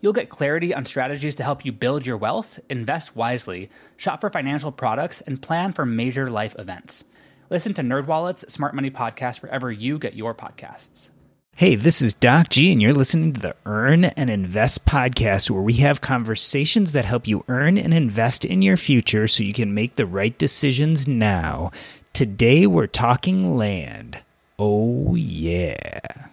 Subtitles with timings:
[0.00, 3.68] You'll get clarity on strategies to help you build your wealth, invest wisely,
[3.98, 7.04] shop for financial products, and plan for major life events.
[7.50, 11.10] Listen to NerdWallet's Smart Money Podcast wherever you get your podcasts.
[11.56, 15.60] Hey, this is Doc G, and you're listening to the Earn and Invest podcast, where
[15.60, 19.74] we have conversations that help you earn and invest in your future so you can
[19.74, 21.70] make the right decisions now.
[22.14, 24.20] Today, we're talking land.
[24.58, 26.28] Oh, yeah.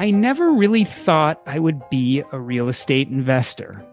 [0.00, 3.84] I never really thought I would be a real estate investor.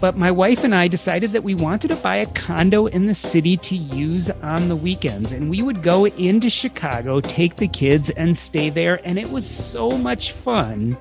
[0.00, 3.14] But my wife and I decided that we wanted to buy a condo in the
[3.14, 5.30] city to use on the weekends.
[5.30, 9.06] And we would go into Chicago, take the kids, and stay there.
[9.06, 10.96] And it was so much fun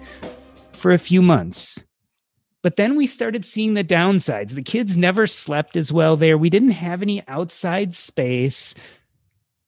[0.74, 1.82] for a few months.
[2.64, 4.56] But then we started seeing the downsides.
[4.56, 6.38] The kids never slept as well there.
[6.38, 8.76] We didn't have any outside space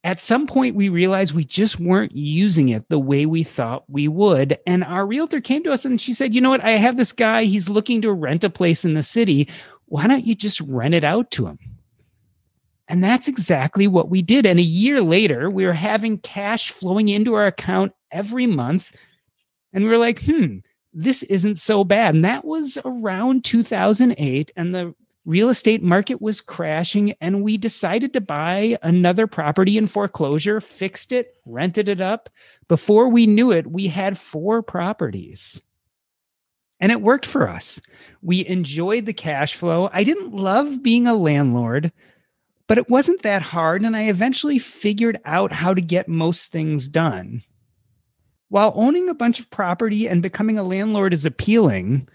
[0.04, 4.06] at some point we realized we just weren't using it the way we thought we
[4.06, 4.58] would.
[4.66, 6.62] And our realtor came to us and she said you know what?
[6.62, 7.44] I have this guy.
[7.44, 9.48] He's looking to rent a place in the city.
[9.86, 11.58] Why don't you just rent it out to him?
[12.86, 14.44] And that's exactly what we did.
[14.44, 18.94] And a year later we were having cash flowing into our account every month.
[19.72, 20.58] And we were like hmm
[20.96, 22.14] this isn't so bad.
[22.14, 24.94] And that was around 2008 and the
[25.24, 31.12] real estate market was crashing and we decided to buy another property in foreclosure fixed
[31.12, 32.28] it rented it up.
[32.68, 35.62] Before we knew it we had four properties.
[36.80, 37.80] And it worked for us.
[38.20, 39.88] We enjoyed the cash flow.
[39.92, 41.92] I didn't love being a landlord
[42.66, 46.88] but it wasn't that hard and i eventually figured out how to get most things
[46.88, 47.42] done.
[48.48, 52.08] While owning a bunch of property and becoming a landlord is appealing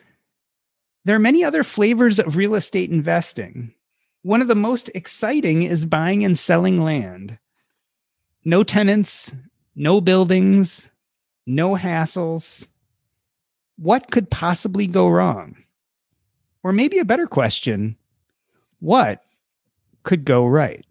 [1.05, 3.73] there are many other flavors of real estate investing.
[4.21, 7.37] One of the most exciting is buying and selling land.
[8.43, 9.33] No tenants,
[9.75, 10.89] no buildings,
[11.45, 12.67] no hassles.
[13.77, 15.55] What could possibly go wrong?
[16.63, 17.95] Or maybe a better question
[18.79, 19.23] what
[20.03, 20.85] could go right?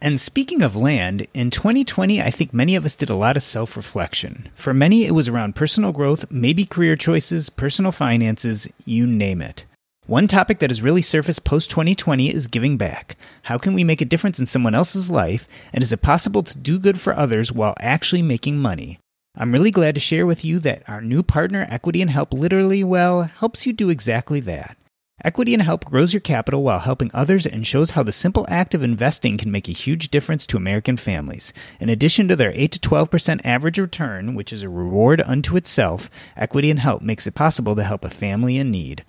[0.00, 3.42] And speaking of land, in 2020, I think many of us did a lot of
[3.42, 4.48] self reflection.
[4.54, 9.64] For many, it was around personal growth, maybe career choices, personal finances, you name it.
[10.06, 13.16] One topic that has really surfaced post 2020 is giving back.
[13.42, 16.56] How can we make a difference in someone else's life, and is it possible to
[16.56, 19.00] do good for others while actually making money?
[19.36, 22.82] I'm really glad to share with you that our new partner, Equity and Help, literally,
[22.82, 24.76] well, helps you do exactly that.
[25.24, 28.72] Equity and Help grows your capital while helping others and shows how the simple act
[28.72, 31.52] of investing can make a huge difference to American families.
[31.80, 36.08] In addition to their 8 to 12% average return, which is a reward unto itself,
[36.36, 39.04] Equity and Help makes it possible to help a family in need.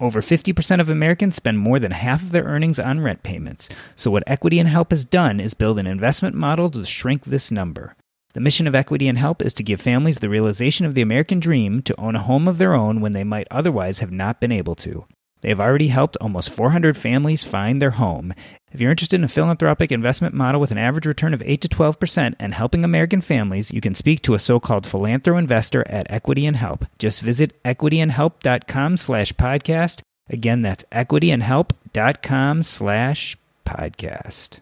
[0.00, 3.68] Over 50% of Americans spend more than half of their earnings on rent payments.
[3.94, 7.50] So, what Equity and Help has done is build an investment model to shrink this
[7.50, 7.94] number.
[8.32, 11.38] The mission of Equity and Help is to give families the realization of the American
[11.38, 14.52] dream to own a home of their own when they might otherwise have not been
[14.52, 15.04] able to.
[15.40, 18.32] They have already helped almost 400 families find their home.
[18.72, 21.68] If you're interested in a philanthropic investment model with an average return of 8 to
[21.68, 26.46] 12% and helping American families, you can speak to a so-called philanthro investor at Equity
[26.46, 26.86] and Help.
[26.98, 30.02] Just visit equityandhelp.com slash podcast.
[30.28, 33.36] Again, that's equityandhelp.com slash
[33.66, 34.60] podcast.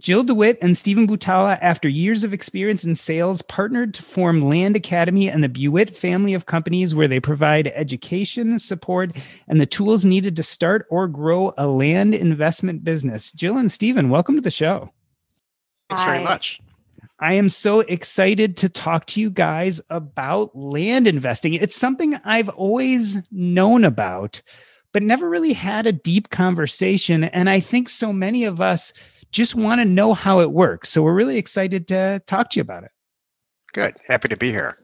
[0.00, 4.74] Jill DeWitt and Stephen Butala, after years of experience in sales, partnered to form Land
[4.74, 9.14] Academy and the Buitt family of companies where they provide education, support,
[9.46, 13.30] and the tools needed to start or grow a land investment business.
[13.32, 14.90] Jill and Stephen, welcome to the show.
[15.90, 16.60] Thanks very much.
[17.18, 21.52] I am so excited to talk to you guys about land investing.
[21.52, 24.40] It's something I've always known about,
[24.92, 27.24] but never really had a deep conversation.
[27.24, 28.94] And I think so many of us
[29.30, 30.88] just want to know how it works.
[30.88, 32.90] So we're really excited to talk to you about it.
[33.72, 33.96] Good.
[34.06, 34.78] Happy to be here.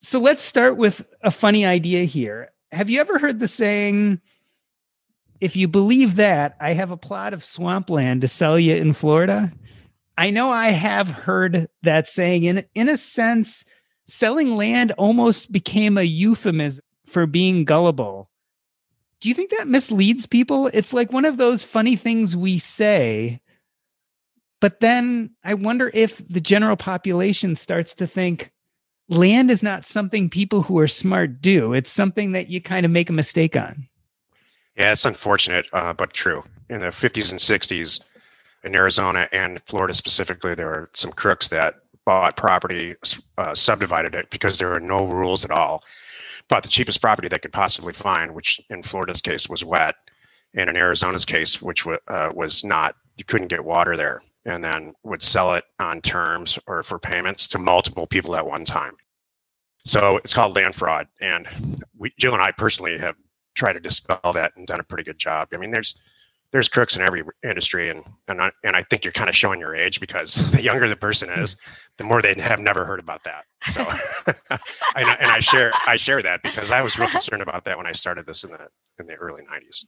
[0.00, 2.50] So let's start with a funny idea here.
[2.72, 4.20] Have you ever heard the saying,
[5.40, 9.52] if you believe that, I have a plot of swampland to sell you in Florida?
[10.16, 12.44] I know I have heard that saying.
[12.44, 13.64] In, in a sense,
[14.06, 18.30] selling land almost became a euphemism for being gullible.
[19.22, 20.68] Do you think that misleads people?
[20.74, 23.40] It's like one of those funny things we say.
[24.60, 28.50] But then I wonder if the general population starts to think
[29.08, 31.72] land is not something people who are smart do.
[31.72, 33.86] It's something that you kind of make a mistake on.
[34.76, 36.42] Yeah, it's unfortunate, uh, but true.
[36.68, 38.00] In the 50s and 60s,
[38.64, 42.96] in Arizona and Florida specifically, there were some crooks that bought property,
[43.38, 45.84] uh, subdivided it because there were no rules at all.
[46.52, 49.94] Bought the cheapest property they could possibly find, which in Florida's case was wet,
[50.52, 52.94] and in Arizona's case, which uh, was not.
[53.16, 57.48] You couldn't get water there, and then would sell it on terms or for payments
[57.48, 58.92] to multiple people at one time.
[59.86, 61.48] So it's called land fraud, and
[61.96, 63.16] we, Jill and I personally have
[63.54, 65.48] tried to dispel that and done a pretty good job.
[65.54, 65.98] I mean, there's
[66.52, 69.58] there's crooks in every industry, and and I, and I think you're kind of showing
[69.58, 71.40] your age because the younger the person hmm.
[71.40, 71.56] is,
[71.98, 73.44] the more they have never heard about that.
[73.66, 73.80] So,
[74.96, 77.86] and, and I share I share that because I was real concerned about that when
[77.86, 78.68] I started this in the
[79.00, 79.86] in the early '90s.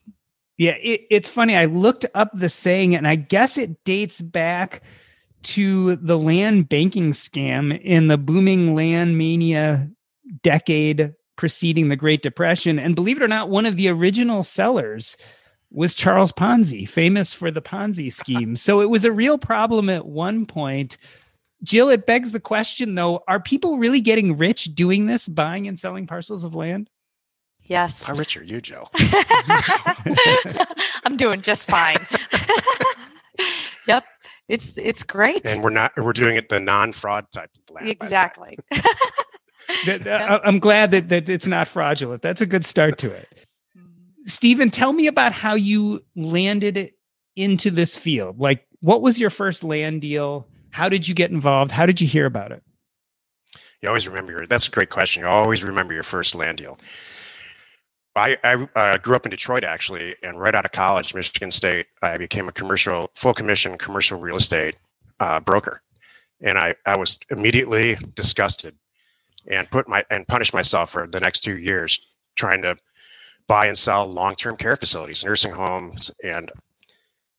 [0.57, 1.55] Yeah, it, it's funny.
[1.55, 4.81] I looked up the saying, and I guess it dates back
[5.43, 9.89] to the land banking scam in the booming land mania
[10.41, 12.79] decade preceding the Great Depression.
[12.79, 15.17] And believe it or not, one of the original sellers
[15.75, 18.55] was Charles Ponzi, famous for the Ponzi scheme.
[18.55, 20.97] so it was a real problem at one point.
[21.63, 25.79] Jill, it begs the question though are people really getting rich doing this, buying and
[25.79, 26.89] selling parcels of land?
[27.63, 28.03] Yes.
[28.03, 28.87] How rich are you, Joe?
[31.03, 31.97] I'm doing just fine.
[33.87, 34.05] yep.
[34.47, 35.47] It's it's great.
[35.47, 37.89] And we're not we're doing it the non-fraud type of land.
[37.89, 38.59] Exactly.
[39.87, 42.21] I'm glad that, that it's not fraudulent.
[42.21, 43.44] That's a good start to it.
[44.25, 46.91] Stephen, tell me about how you landed
[47.35, 48.39] into this field.
[48.39, 50.47] Like, what was your first land deal?
[50.71, 51.71] How did you get involved?
[51.71, 52.63] How did you hear about it?
[53.81, 55.21] You always remember your, that's a great question.
[55.21, 56.79] You always remember your first land deal.
[58.15, 61.87] I, I uh, grew up in Detroit actually, and right out of college, Michigan State,
[62.01, 64.77] I became a commercial, full commission commercial real estate
[65.19, 65.81] uh, broker,
[66.41, 68.75] and I, I was immediately disgusted,
[69.47, 71.99] and put my and punished myself for the next two years
[72.35, 72.77] trying to
[73.47, 76.51] buy and sell long-term care facilities, nursing homes, and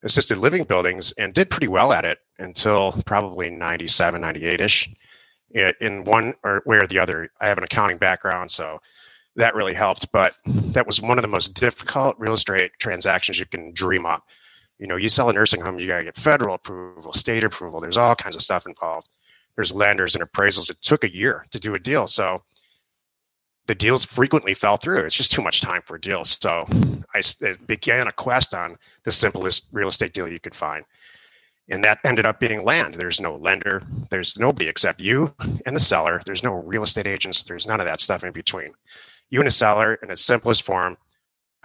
[0.03, 4.95] assisted living buildings, and did pretty well at it until probably 97, 98ish.
[5.81, 8.79] In one or way or the other, I have an accounting background, so
[9.37, 10.11] that really helped.
[10.13, 14.25] But that was one of the most difficult real estate transactions you can dream up.
[14.79, 17.81] You know, you sell a nursing home, you got to get federal approval, state approval.
[17.81, 19.09] There's all kinds of stuff involved.
[19.55, 20.71] There's lenders and appraisals.
[20.71, 22.07] It took a year to do a deal.
[22.07, 22.43] So
[23.67, 25.01] the deals frequently fell through.
[25.01, 26.25] It's just too much time for a deal.
[26.25, 26.67] So
[27.15, 27.23] I
[27.67, 30.85] began a quest on the simplest real estate deal you could find.
[31.69, 32.95] And that ended up being land.
[32.95, 33.83] There's no lender.
[34.09, 35.35] There's nobody except you
[35.67, 36.21] and the seller.
[36.25, 37.43] There's no real estate agents.
[37.43, 38.73] There's none of that stuff in between
[39.31, 40.97] you and a seller in its simplest form,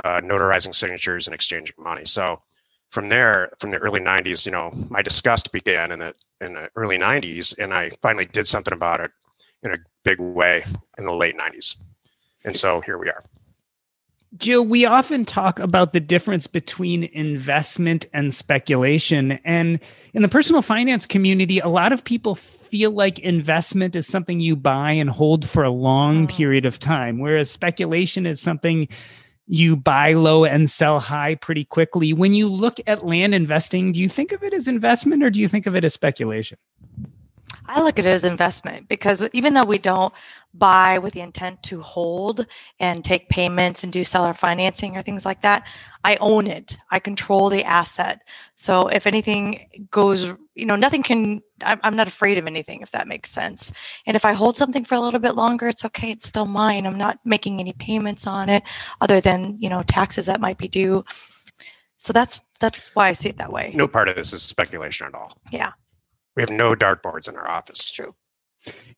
[0.04, 2.06] uh, notarizing signatures and exchanging money.
[2.06, 2.42] So
[2.90, 6.70] from there, from the early 90s, you know, my disgust began in the in the
[6.76, 9.12] early 90s, and I finally did something about it
[9.64, 10.66] in a big way
[10.98, 11.76] in the late 90s.
[12.44, 13.24] And so here we are.
[14.38, 19.34] Jill, we often talk about the difference between investment and speculation.
[19.44, 19.82] And
[20.14, 24.56] in the personal finance community, a lot of people feel like investment is something you
[24.56, 26.32] buy and hold for a long mm.
[26.32, 28.88] period of time, whereas speculation is something
[29.48, 32.14] you buy low and sell high pretty quickly.
[32.14, 35.42] When you look at land investing, do you think of it as investment or do
[35.42, 36.58] you think of it as speculation?
[37.72, 40.14] I look at it as investment because even though we don't
[40.54, 42.46] buy with the intent to hold
[42.82, 45.66] and take payments and do seller financing or things like that,
[46.04, 46.78] I own it.
[46.92, 48.28] I control the asset.
[48.56, 53.08] So if anything goes, you know, nothing can, I'm not afraid of anything, if that
[53.08, 53.72] makes sense.
[54.06, 56.12] And if I hold something for a little bit longer, it's okay.
[56.12, 56.86] It's still mine.
[56.86, 58.64] I'm not making any payments on it
[59.00, 61.06] other than, you know, taxes that might be due.
[61.96, 63.72] So that's, that's why I see it that way.
[63.74, 65.38] No part of this is speculation at all.
[65.52, 65.72] Yeah.
[66.36, 67.80] We have no dartboards in our office.
[67.80, 68.16] It's true.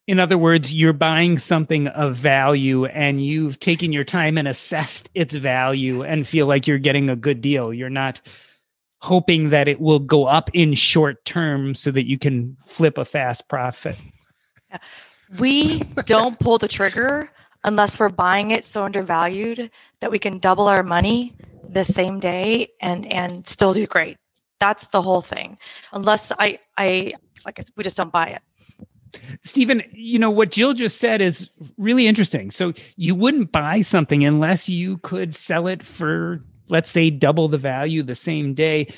[0.06, 5.08] In other words, you're buying something of value and you've taken your time and assessed
[5.14, 7.72] its value and feel like you're getting a good deal.
[7.72, 8.20] You're not
[9.00, 13.04] hoping that it will go up in short term so that you can flip a
[13.04, 14.00] fast profit.
[15.38, 17.30] We don't pull the trigger
[17.64, 21.34] unless we're buying it so undervalued that we can double our money
[21.68, 24.16] the same day and and still do great.
[24.60, 25.58] That's the whole thing.
[25.92, 27.14] Unless I I
[27.44, 28.42] like I, we just don't buy it.
[29.44, 32.50] Stephen, you know, what Jill just said is really interesting.
[32.50, 37.58] So you wouldn't buy something unless you could sell it for, let's say, double the
[37.58, 38.92] value the same day.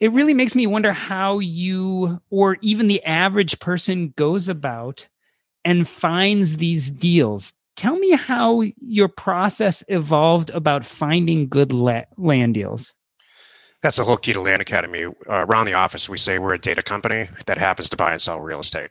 [0.00, 5.08] It really makes me wonder how you, or even the average person, goes about
[5.64, 7.54] and finds these deals.
[7.76, 12.92] Tell me how your process evolved about finding good la- land deals.
[13.84, 15.04] That's the whole key to Land Academy.
[15.04, 18.22] Uh, around the office, we say we're a data company that happens to buy and
[18.22, 18.88] sell real estate.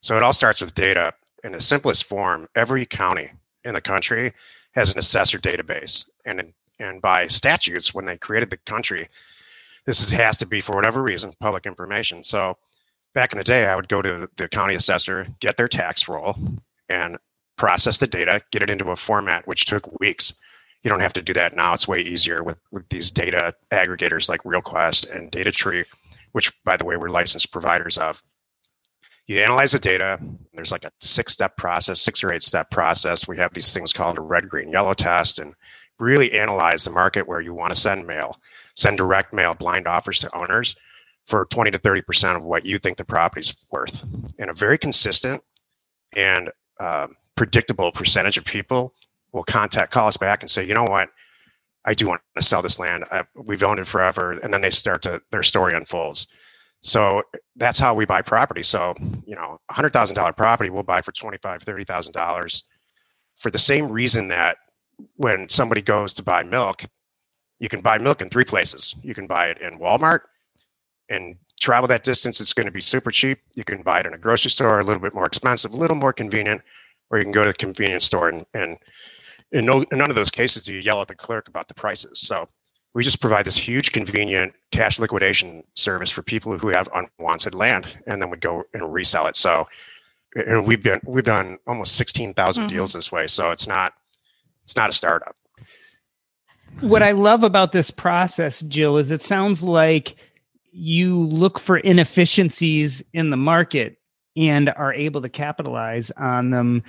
[0.00, 1.14] So it all starts with data.
[1.44, 3.30] In the simplest form, every county
[3.64, 4.32] in the country
[4.72, 6.06] has an assessor database.
[6.24, 9.08] And, and by statutes, when they created the country,
[9.86, 12.24] this is, has to be, for whatever reason, public information.
[12.24, 12.56] So
[13.14, 16.36] back in the day, I would go to the county assessor, get their tax roll,
[16.88, 17.18] and
[17.56, 20.34] process the data, get it into a format which took weeks.
[20.84, 21.72] You don't have to do that now.
[21.72, 25.84] It's way easier with, with these data aggregators like RealQuest and DataTree,
[26.32, 28.22] which, by the way, we're licensed providers of
[29.26, 30.18] you analyze the data.
[30.52, 33.26] There's like a six step process, six or eight step process.
[33.26, 35.54] We have these things called a red, green, yellow test and
[35.98, 38.36] really analyze the market where you want to send mail,
[38.74, 40.76] send direct mail, blind offers to owners
[41.26, 44.04] for 20 to 30% of what you think the property's worth.
[44.38, 45.42] And a very consistent
[46.14, 48.92] and uh, predictable percentage of people
[49.34, 51.10] will contact, call us back and say, you know what?
[51.84, 53.04] I do want to sell this land.
[53.10, 54.32] I, we've owned it forever.
[54.32, 56.26] And then they start to, their story unfolds.
[56.80, 57.22] So
[57.56, 58.62] that's how we buy property.
[58.62, 58.94] So,
[59.26, 62.64] you know, hundred thousand dollar property we'll buy for twenty-five, thirty thousand dollars
[63.36, 64.56] for the same reason that
[65.16, 66.84] when somebody goes to buy milk,
[67.58, 68.94] you can buy milk in three places.
[69.02, 70.20] You can buy it in Walmart
[71.08, 73.40] and travel that distance, it's going to be super cheap.
[73.54, 75.96] You can buy it in a grocery store, a little bit more expensive, a little
[75.96, 76.60] more convenient,
[77.10, 78.76] or you can go to the convenience store and, and
[79.54, 81.74] in, no, in none of those cases do you yell at the clerk about the
[81.74, 82.20] prices.
[82.20, 82.48] So
[82.94, 87.98] we just provide this huge convenient cash liquidation service for people who have unwanted land
[88.06, 89.68] and then we go and resell it so
[90.34, 92.68] and we've been we've done almost 16,000 mm-hmm.
[92.68, 93.92] deals this way so it's not
[94.62, 95.36] it's not a startup
[96.80, 100.16] what i love about this process jill is it sounds like
[100.72, 103.98] you look for inefficiencies in the market
[104.36, 106.82] and are able to capitalize on them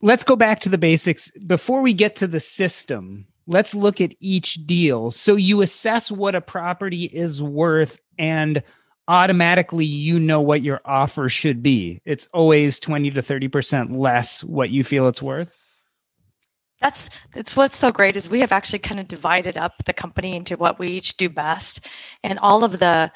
[0.00, 4.14] let's go back to the basics before we get to the system let's look at
[4.20, 5.10] each deal.
[5.10, 8.62] So you assess what a property is worth and
[9.08, 12.00] automatically you know what your offer should be.
[12.04, 15.56] It's always 20 to 30% less what you feel it's worth.
[16.80, 20.36] That's that's what's so great is we have actually kind of divided up the company
[20.36, 21.88] into what we each do best
[22.22, 23.10] and all of the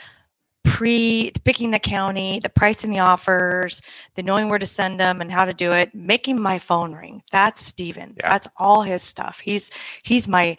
[0.80, 3.82] pre picking the county, the pricing the offers,
[4.14, 7.22] the knowing where to send them and how to do it, making my phone ring.
[7.30, 8.14] That's Steven.
[8.16, 8.30] Yeah.
[8.30, 9.40] That's all his stuff.
[9.40, 9.70] He's
[10.02, 10.56] he's my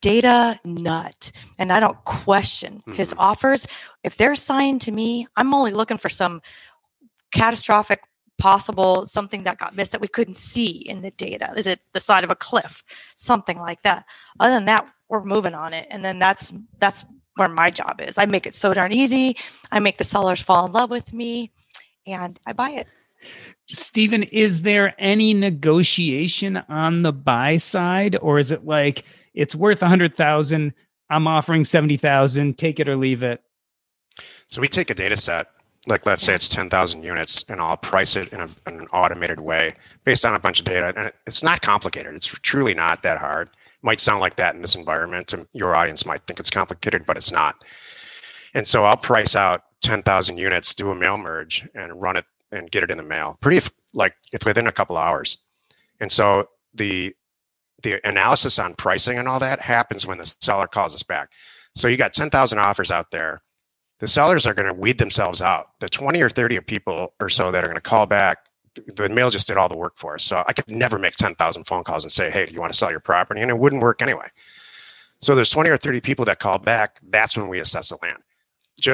[0.00, 2.92] data nut and I don't question mm-hmm.
[2.92, 3.66] his offers.
[4.04, 6.42] If they're assigned to me, I'm only looking for some
[7.32, 8.04] catastrophic
[8.38, 11.52] possible something that got missed that we couldn't see in the data.
[11.56, 12.84] Is it the side of a cliff?
[13.16, 14.04] Something like that.
[14.38, 15.88] Other than that, we're moving on it.
[15.90, 17.04] And then that's that's
[17.36, 18.18] where my job is.
[18.18, 19.36] I make it so darn easy.
[19.70, 21.52] I make the sellers fall in love with me
[22.06, 22.88] and I buy it.
[23.68, 29.82] Stephen, is there any negotiation on the buy side or is it like it's worth
[29.82, 30.72] a hundred thousand,
[31.10, 33.42] I'm offering 70,000, take it or leave it?
[34.48, 35.48] So we take a data set,
[35.86, 39.40] like let's say it's 10,000 units and I'll price it in, a, in an automated
[39.40, 39.74] way
[40.04, 40.94] based on a bunch of data.
[40.96, 42.14] And it's not complicated.
[42.14, 43.50] It's truly not that hard
[43.86, 47.16] might sound like that in this environment and your audience might think it's complicated but
[47.16, 47.64] it's not.
[48.52, 52.70] And so i'll price out 10,000 units do a mail merge and run it and
[52.70, 55.38] get it in the mail pretty like it's within a couple hours.
[56.00, 57.14] And so the
[57.82, 61.30] the analysis on pricing and all that happens when the seller calls us back.
[61.74, 63.42] So you got 10,000 offers out there.
[64.00, 65.78] The sellers are going to weed themselves out.
[65.80, 68.38] The 20 or 30 of people or so that are going to call back
[68.86, 70.24] the mail just did all the work for us.
[70.24, 72.78] So I could never make 10,000 phone calls and say, hey, do you want to
[72.78, 73.40] sell your property?
[73.40, 74.28] And it wouldn't work anyway.
[75.20, 76.98] So there's 20 or 30 people that call back.
[77.02, 78.18] That's when we assess the land.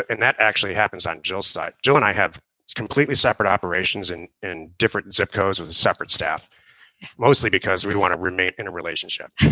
[0.09, 1.75] And that actually happens on Jill's side.
[1.83, 2.41] Jill and I have
[2.75, 6.49] completely separate operations in, in different zip codes with a separate staff,
[7.19, 9.31] mostly because we want to remain in a relationship.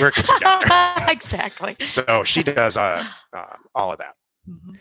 [0.00, 0.14] Work
[1.08, 1.76] exactly.
[1.86, 4.16] So she does uh, uh, all of that.
[4.48, 4.74] Mm-hmm.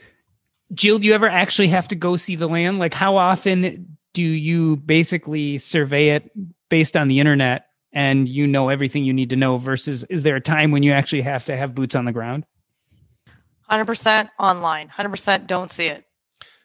[0.74, 2.80] Jill, do you ever actually have to go see the land?
[2.80, 6.30] Like, how often do you basically survey it
[6.70, 10.36] based on the internet and you know everything you need to know versus is there
[10.36, 12.46] a time when you actually have to have boots on the ground?
[13.70, 14.90] 100% online.
[14.90, 16.06] 100% don't see it.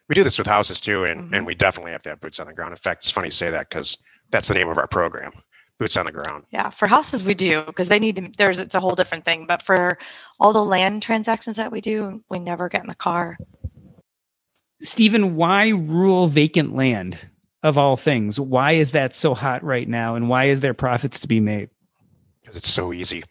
[0.08, 1.34] We do this with houses too and, mm-hmm.
[1.34, 2.72] and we definitely have to have boots on the ground.
[2.72, 3.98] In fact it's funny you say that because
[4.30, 5.32] that's the name of our program
[5.78, 6.44] boots on the ground.
[6.50, 9.46] Yeah for houses we do because they need to there's it's a whole different thing
[9.46, 9.98] but for
[10.40, 13.38] all the land transactions that we do we never get in the car.
[14.80, 17.18] Stephen, why rural vacant land
[17.68, 18.40] of all things?
[18.40, 20.16] Why is that so hot right now?
[20.16, 21.70] And why is there profits to be made?
[22.40, 23.22] Because it's so easy.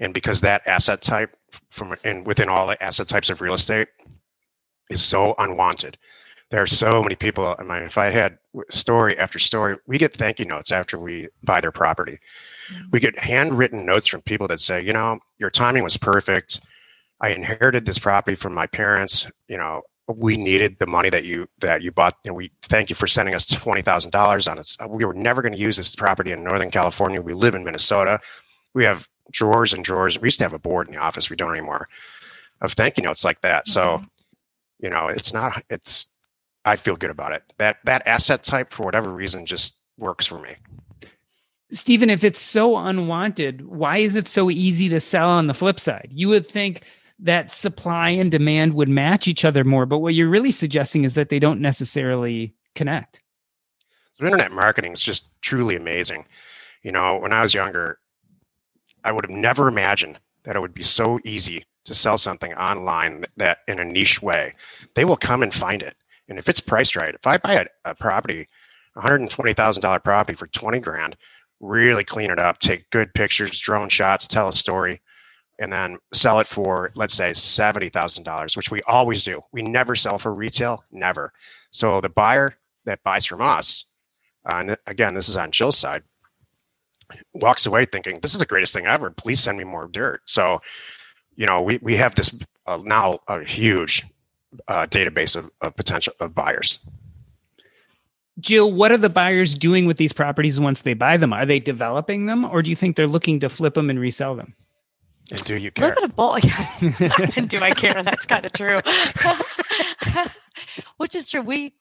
[0.00, 1.36] And because that asset type
[1.70, 3.88] from and within all the asset types of real estate
[4.90, 5.98] is so unwanted.
[6.50, 7.54] There are so many people.
[7.58, 8.38] I mean, if I had
[8.70, 12.18] story after story, we get thank you notes after we buy their property.
[12.72, 12.84] Mm-hmm.
[12.92, 16.60] We get handwritten notes from people that say, you know, your timing was perfect.
[17.20, 19.26] I inherited this property from my parents.
[19.48, 22.96] You know, we needed the money that you that you bought and we thank you
[22.96, 24.76] for sending us $20000 on it.
[24.88, 27.22] We were never going to use this property in northern california.
[27.22, 28.20] We live in minnesota.
[28.74, 30.20] We have drawers and drawers.
[30.20, 31.30] We used to have a board in the office.
[31.30, 31.88] We don't anymore
[32.60, 33.64] of thank you notes like that.
[33.64, 33.72] Mm-hmm.
[33.72, 34.04] so
[34.80, 36.08] you know it's not it's
[36.64, 37.42] i feel good about it.
[37.56, 40.56] That that asset type for whatever reason just works for me.
[41.70, 45.80] Stephen if it's so unwanted why is it so easy to sell on the flip
[45.80, 46.08] side?
[46.12, 46.82] You would think
[47.24, 49.86] that supply and demand would match each other more.
[49.86, 53.22] But what you're really suggesting is that they don't necessarily connect.
[54.12, 56.26] So internet marketing is just truly amazing.
[56.82, 57.98] You know, when I was younger,
[59.04, 63.24] I would have never imagined that it would be so easy to sell something online
[63.38, 64.54] that in a niche way.
[64.94, 65.96] They will come and find it.
[66.28, 68.48] And if it's priced right, if I buy a, a property,
[68.96, 71.16] $120,000 property for 20 grand,
[71.60, 75.00] really clean it up, take good pictures, drone shots, tell a story,
[75.58, 79.42] and then sell it for let's say $70,000 which we always do.
[79.52, 81.32] We never sell for retail, never.
[81.70, 83.84] So the buyer that buys from us
[84.46, 86.02] uh, and again this is on Jill's side
[87.34, 89.10] walks away thinking this is the greatest thing ever.
[89.10, 90.22] Please send me more dirt.
[90.24, 90.60] So
[91.36, 92.34] you know, we we have this
[92.66, 94.04] uh, now a huge
[94.68, 96.78] uh, database of, of potential of buyers.
[98.40, 101.32] Jill, what are the buyers doing with these properties once they buy them?
[101.32, 104.34] Are they developing them or do you think they're looking to flip them and resell
[104.34, 104.54] them?
[105.30, 105.86] And do you care?
[105.86, 107.36] A little bit of both.
[107.38, 108.02] And do I care?
[108.02, 108.76] That's kind of true.
[110.98, 111.40] Which is true.
[111.42, 111.72] We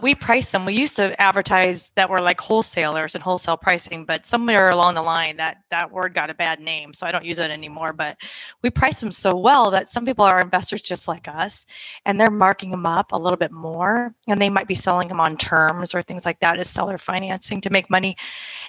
[0.00, 0.64] we price them.
[0.64, 5.02] We used to advertise that we're like wholesalers and wholesale pricing, but somewhere along the
[5.02, 7.92] line that that word got a bad name, so I don't use it anymore.
[7.92, 8.16] But
[8.62, 11.66] we price them so well that some people are investors just like us,
[12.06, 15.20] and they're marking them up a little bit more, and they might be selling them
[15.20, 18.16] on terms or things like that as seller financing to make money.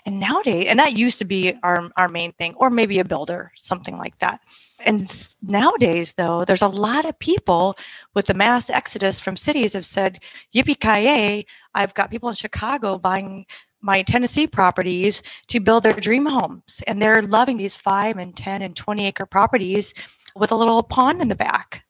[0.06, 3.54] And nowadays, and that used to be our our main thing, or maybe a builder,
[3.56, 4.42] something like that
[4.86, 7.76] and nowadays though there's a lot of people
[8.14, 10.20] with the mass exodus from cities have said
[10.54, 13.46] yippee ki i've got people in chicago buying
[13.82, 18.62] my tennessee properties to build their dream homes and they're loving these 5 and 10
[18.62, 19.94] and 20 acre properties
[20.36, 21.84] with a little pond in the back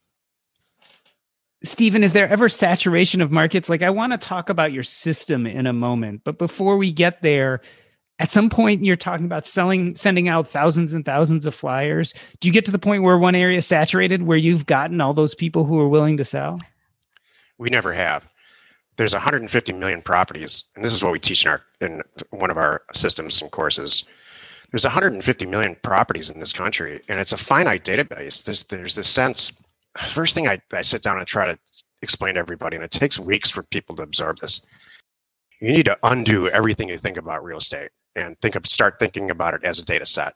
[1.65, 3.69] Stephen, is there ever saturation of markets?
[3.69, 7.21] Like, I want to talk about your system in a moment, but before we get
[7.21, 7.61] there,
[8.19, 12.13] at some point you're talking about selling sending out thousands and thousands of flyers.
[12.39, 15.13] Do you get to the point where one area is saturated where you've gotten all
[15.13, 16.59] those people who are willing to sell?
[17.57, 18.29] We never have.
[18.97, 22.57] There's 150 million properties and this is what we teach in our in one of
[22.57, 24.03] our systems and courses.
[24.71, 28.43] There's 150 million properties in this country and it's a finite database.
[28.43, 29.51] There's there's this sense
[30.07, 31.57] first thing I, I sit down and try to
[32.01, 34.65] explain to everybody and it takes weeks for people to absorb this.
[35.59, 39.31] You need to undo everything you think about real estate and think of start thinking
[39.31, 40.33] about it as a data set.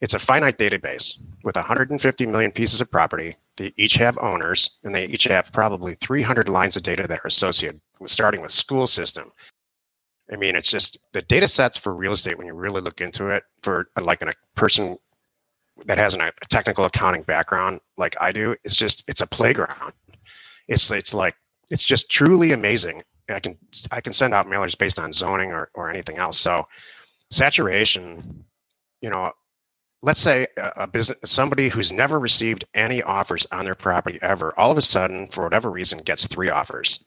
[0.00, 3.36] It's a finite database with 150 million pieces of property.
[3.56, 7.26] They each have owners, and they each have probably 300 lines of data that are
[7.26, 9.30] associated with starting with school system.
[10.32, 13.28] I mean, it's just the data sets for real estate when you really look into
[13.28, 14.96] it for like a person
[15.86, 19.92] that has a technical accounting background like I do, it's just it's a playground.
[20.68, 21.34] It's it's like
[21.70, 23.02] it's just truly amazing.
[23.28, 23.56] I can
[23.90, 26.38] I can send out mailers based on zoning or, or anything else.
[26.38, 26.66] So
[27.30, 28.44] saturation,
[29.00, 29.32] you know,
[30.02, 34.70] let's say a, business somebody who's never received any offers on their property ever, all
[34.70, 37.04] of a sudden, for whatever reason, gets three offers.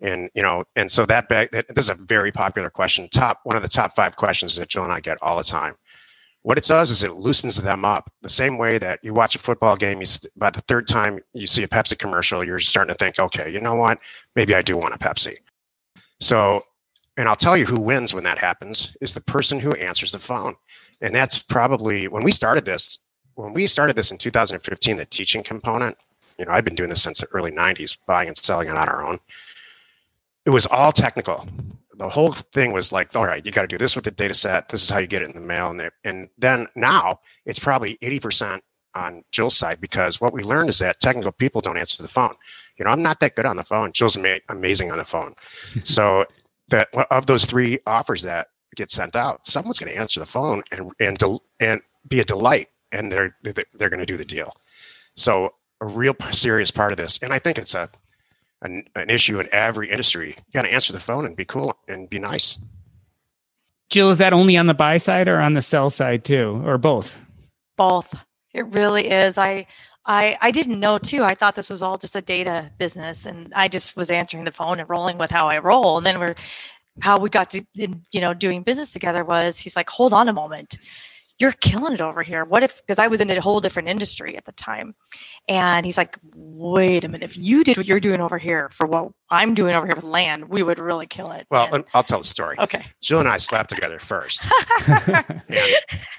[0.00, 3.08] And you know, and so that, that this is a very popular question.
[3.08, 5.74] Top one of the top five questions that Jill and I get all the time.
[6.42, 9.38] What it does is it loosens them up the same way that you watch a
[9.38, 10.00] football game.
[10.00, 13.50] You by the third time you see a Pepsi commercial, you're starting to think, okay,
[13.50, 13.98] you know what?
[14.36, 15.38] Maybe I do want a Pepsi.
[16.20, 16.62] So
[17.16, 20.18] and I'll tell you who wins when that happens is the person who answers the
[20.18, 20.54] phone.
[21.00, 22.98] And that's probably when we started this,
[23.34, 25.96] when we started this in 2015, the teaching component,
[26.38, 28.88] you know, I've been doing this since the early 90s, buying and selling it on
[28.88, 29.18] our own.
[30.44, 31.46] It was all technical.
[31.94, 34.34] The whole thing was like, all right, you got to do this with the data
[34.34, 34.68] set.
[34.68, 35.70] This is how you get it in the mail.
[35.70, 38.60] And, and then now it's probably 80%
[38.94, 42.34] on Jill's side because what we learned is that technical people don't answer the phone.
[42.78, 43.92] You know, I'm not that good on the phone.
[43.92, 45.34] Jill's ama- amazing on the phone.
[45.84, 46.26] so
[46.68, 50.62] that of those three offers that get sent out, someone's going to answer the phone
[50.72, 54.54] and and del- and be a delight, and they're they're going to do the deal.
[55.14, 57.88] So a real serious part of this, and I think it's a
[58.62, 61.76] an, an issue in every industry, you got to answer the phone and be cool
[61.88, 62.56] and be nice.
[63.90, 66.78] Jill, is that only on the buy side or on the sell side too, or
[66.78, 67.16] both?
[67.76, 68.14] Both.
[68.56, 69.38] It really is.
[69.38, 69.66] I
[70.06, 71.24] I I didn't know too.
[71.24, 74.52] I thought this was all just a data business, and I just was answering the
[74.52, 75.98] phone and rolling with how I roll.
[75.98, 76.34] And then we're
[77.02, 80.34] how we got to you know doing business together was he's like, hold on a
[80.34, 80.78] moment
[81.38, 82.44] you're killing it over here.
[82.44, 84.94] What if, because I was in a whole different industry at the time.
[85.48, 88.86] And he's like, wait a minute, if you did what you're doing over here for
[88.86, 91.46] what I'm doing over here with land, we would really kill it.
[91.50, 92.56] Well, and, I'll tell the story.
[92.58, 92.84] Okay.
[93.02, 94.44] Jill and I slept together first.
[94.88, 95.74] and,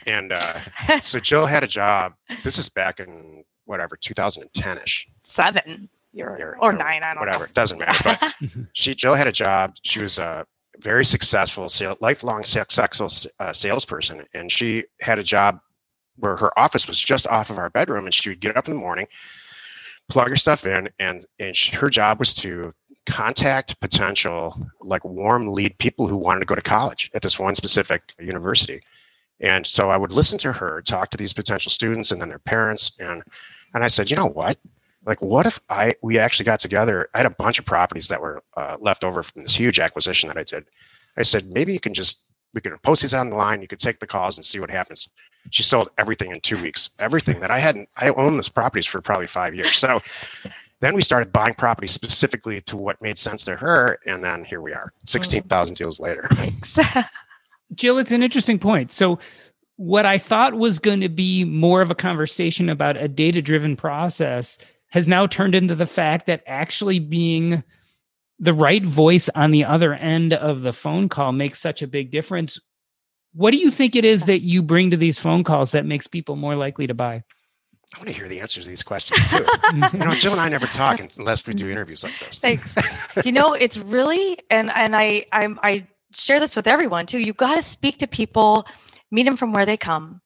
[0.06, 2.14] and uh, so Jill had a job.
[2.44, 5.08] This is back in whatever, 2010 ish.
[5.24, 5.90] Seven.
[6.20, 7.26] Or, or, nine, I don't whatever.
[7.26, 7.26] know.
[7.26, 7.46] Whatever.
[7.46, 8.18] It doesn't matter.
[8.20, 8.34] But
[8.74, 9.76] she, Jill had a job.
[9.84, 10.46] She was a
[10.80, 11.68] very successful,
[12.02, 13.10] lifelong successful
[13.40, 15.60] uh, salesperson, and she had a job
[16.18, 18.74] where her office was just off of our bedroom, and she would get up in
[18.74, 19.08] the morning,
[20.10, 22.74] plug her stuff in, and and she, her job was to
[23.06, 27.56] contact potential like warm lead people who wanted to go to college at this one
[27.56, 28.82] specific university.
[29.40, 32.40] And so I would listen to her talk to these potential students and then their
[32.40, 33.24] parents, and
[33.74, 34.58] and I said, you know what?
[35.08, 38.22] Like what if i we actually got together i had a bunch of properties that
[38.22, 40.66] were uh, left over from this huge acquisition that i did.
[41.18, 43.80] I said maybe you can just we can post these on the line you could
[43.80, 45.10] take the calls and see what happens.
[45.50, 46.92] She sold everything in two weeks.
[47.00, 49.76] Everything that i hadn't i owned those properties for probably five years.
[49.78, 50.02] So
[50.80, 54.62] then we started buying property specifically to what made sense to her and then here
[54.62, 56.30] we are 16000 deals later.
[57.74, 58.92] Jill it's an interesting point.
[58.92, 59.20] So
[59.78, 63.76] what i thought was going to be more of a conversation about a data driven
[63.76, 64.58] process
[64.90, 67.64] has now turned into the fact that actually being
[68.40, 72.12] the right voice on the other end of the phone call makes such a big
[72.12, 72.60] difference.
[73.34, 76.08] What do you think it is that you bring to these phone calls that makes
[76.08, 77.24] people more likely to buy?
[77.96, 79.46] I want to hear the answers to these questions too.
[79.94, 82.38] you know, Jill and I never talk unless we do interviews like this.
[82.38, 82.76] Thanks.
[83.26, 87.20] you know, it's really and and I I'm, I share this with everyone too.
[87.20, 88.68] You got to speak to people,
[89.10, 90.22] meet them from where they come,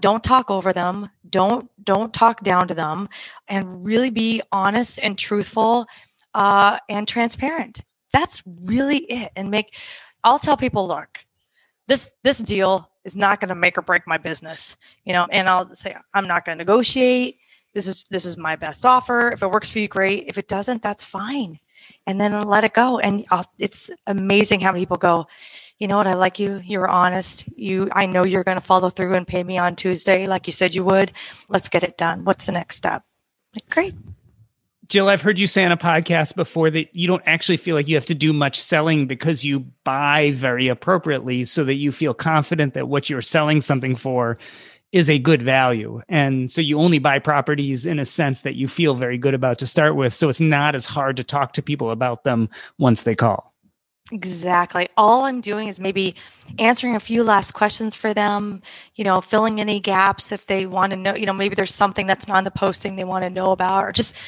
[0.00, 1.08] don't talk over them.
[1.28, 3.08] Don't don't talk down to them.
[3.48, 5.86] And really be honest and truthful
[6.34, 7.82] uh, and transparent.
[8.12, 9.32] That's really it.
[9.36, 9.76] And make
[10.24, 11.18] i'll tell people look
[11.88, 15.26] this this deal is not going to make or break my business you know?
[15.30, 17.38] And i'll say i'm not going to negotiate.
[17.74, 19.32] This is this is my best offer.
[19.32, 20.24] If it works for you great.
[20.28, 21.58] If it doesn't that's fine
[22.06, 22.98] and then let it go.
[22.98, 23.24] And
[23.58, 25.26] it's amazing how many people go
[25.82, 26.06] you know what?
[26.06, 26.62] I like you.
[26.64, 27.44] You're honest.
[27.56, 30.52] You i know you're going to follow through and pay me on tuesday like you
[30.52, 31.10] said you would.
[31.48, 32.24] Let's get it done.
[32.24, 33.02] What's the next step?
[33.52, 33.94] Like, great.
[34.86, 37.88] Jill i've heard you say on a podcast before that you don't actually feel like
[37.88, 42.14] you have to do much selling because you buy very appropriately so that you feel
[42.14, 44.38] confident that what you're selling something for
[44.92, 46.02] is a good value.
[46.08, 49.58] And so you only buy properties in a sense that you feel very good about
[49.60, 50.12] to start with.
[50.12, 53.52] So it's not as hard to talk to people about them once they call.
[54.10, 54.88] Exactly.
[54.98, 56.14] All I'm doing is maybe
[56.58, 58.60] answering a few last questions for them,
[58.96, 62.04] you know, filling any gaps if they want to know, you know, maybe there's something
[62.04, 64.18] that's not in the posting they want to know about, or just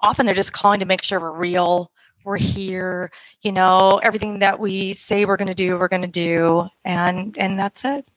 [0.00, 1.90] often they're just calling to make sure we're real,
[2.24, 3.10] we're here,
[3.42, 6.68] you know, everything that we say we're going to do, we're going to do.
[6.84, 8.08] And, and that's it.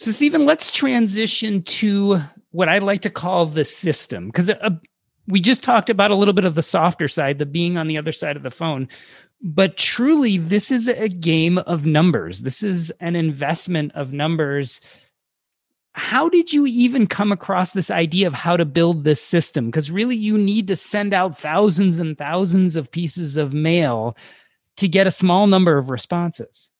[0.00, 2.20] So, Stephen, let's transition to
[2.52, 4.70] what I like to call the system because uh,
[5.26, 7.98] we just talked about a little bit of the softer side, the being on the
[7.98, 8.86] other side of the phone.
[9.42, 12.42] But truly, this is a game of numbers.
[12.42, 14.80] This is an investment of numbers.
[15.94, 19.66] How did you even come across this idea of how to build this system?
[19.66, 24.16] Because really, you need to send out thousands and thousands of pieces of mail
[24.76, 26.70] to get a small number of responses.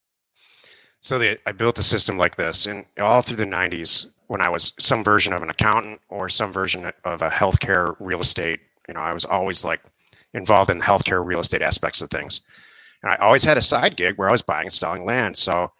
[1.01, 4.73] So I built a system like this, and all through the 90s, when I was
[4.79, 9.01] some version of an accountant or some version of a healthcare real estate, you know,
[9.01, 9.81] I was always like
[10.35, 12.43] involved in the healthcare real estate aspects of things.
[13.03, 15.37] And I always had a side gig where I was buying and selling land.
[15.37, 15.73] So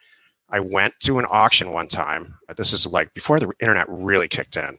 [0.51, 2.35] I went to an auction one time.
[2.57, 4.79] This is like before the internet really kicked in.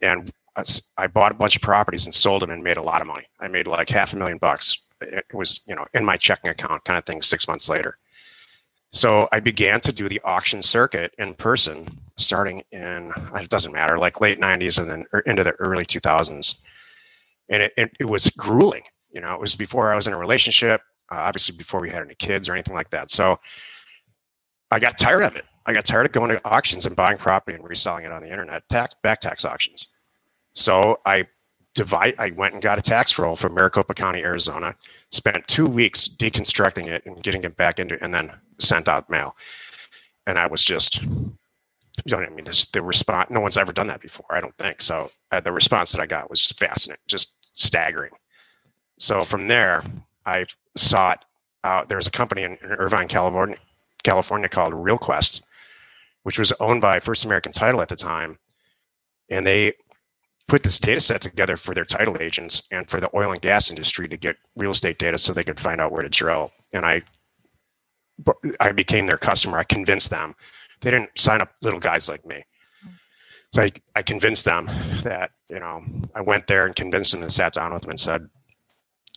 [0.00, 0.32] And
[0.96, 3.26] I bought a bunch of properties and sold them and made a lot of money.
[3.40, 4.78] I made like half a million bucks.
[5.00, 7.98] It was, you know, in my checking account kind of thing six months later.
[8.92, 13.98] So I began to do the auction circuit in person starting in, it doesn't matter,
[13.98, 16.56] like late 90s and then er, into the early 2000s
[17.48, 18.82] and it, it, it, was grueling.
[19.10, 22.02] You know, it was before I was in a relationship, uh, obviously before we had
[22.02, 23.10] any kids or anything like that.
[23.10, 23.38] So
[24.70, 25.44] I got tired of it.
[25.64, 28.30] I got tired of going to auctions and buying property and reselling it on the
[28.30, 29.86] internet, tax back tax auctions.
[30.54, 31.26] So I
[31.74, 32.14] divide.
[32.18, 34.74] I went and got a tax roll from Maricopa County, Arizona.
[35.10, 39.36] Spent two weeks deconstructing it and getting it back into, and then sent out mail.
[40.26, 41.02] And I was just
[42.04, 44.56] you know, I mean, this, the response, no one's ever done that before, I don't
[44.56, 44.80] think.
[44.80, 48.12] So uh, the response that I got was fascinating, just staggering.
[48.98, 49.82] So from there,
[50.24, 50.46] I
[50.76, 51.24] sought
[51.64, 51.88] out.
[51.88, 53.56] There was a company in, in Irvine, California,
[54.02, 55.42] California called RealQuest,
[56.22, 58.38] which was owned by First American Title at the time,
[59.30, 59.74] and they
[60.48, 63.70] put this data set together for their title agents and for the oil and gas
[63.70, 66.52] industry to get real estate data so they could find out where to drill.
[66.72, 67.02] And I
[68.60, 69.58] I became their customer.
[69.58, 70.34] I convinced them.
[70.80, 72.44] They didn't sign up little guys like me.
[73.52, 74.66] So I, I convinced them
[75.02, 75.82] that, you know,
[76.14, 78.28] I went there and convinced them and sat down with them and said,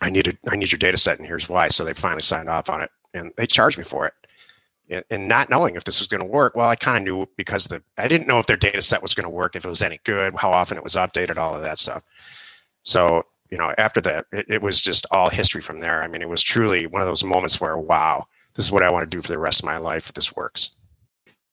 [0.01, 1.69] I need a, I need your data set and here's why.
[1.69, 5.03] So they finally signed off on it and they charged me for it.
[5.09, 7.65] And, not knowing if this was going to work, well, I kind of knew because
[7.65, 9.81] the I didn't know if their data set was going to work, if it was
[9.81, 12.03] any good, how often it was updated, all of that stuff.
[12.83, 16.03] So you know, after that, it, it was just all history from there.
[16.03, 18.91] I mean, it was truly one of those moments where, wow, this is what I
[18.91, 20.07] want to do for the rest of my life.
[20.07, 20.71] If this works.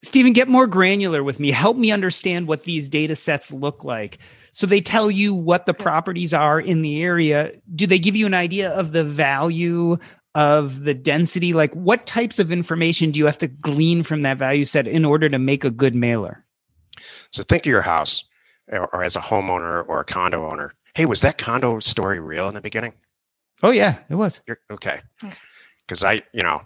[0.04, 1.52] Stephen, get more granular with me.
[1.52, 4.18] Help me understand what these data sets look like.
[4.50, 7.52] So they tell you what the properties are in the area.
[7.74, 9.96] Do they give you an idea of the value
[10.34, 11.52] of the density?
[11.52, 15.04] Like what types of information do you have to glean from that value set in
[15.04, 16.44] order to make a good mailer?
[17.30, 18.24] So think of your house
[18.70, 20.74] or as a homeowner or a condo owner.
[20.94, 22.92] Hey, was that condo story real in the beginning?
[23.62, 24.40] Oh yeah, it was.
[24.46, 25.00] You're, okay.
[25.86, 26.62] Because I, you know,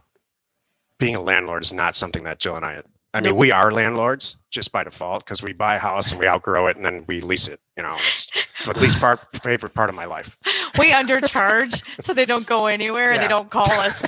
[0.98, 2.82] being a landlord is not something that Jill and I
[3.16, 6.26] I mean, we are landlords just by default because we buy a house and we
[6.26, 7.60] outgrow it and then we lease it.
[7.74, 10.36] You know, it's, it's the least part, favorite part of my life.
[10.78, 14.04] We undercharge so they don't go anywhere and they don't call us.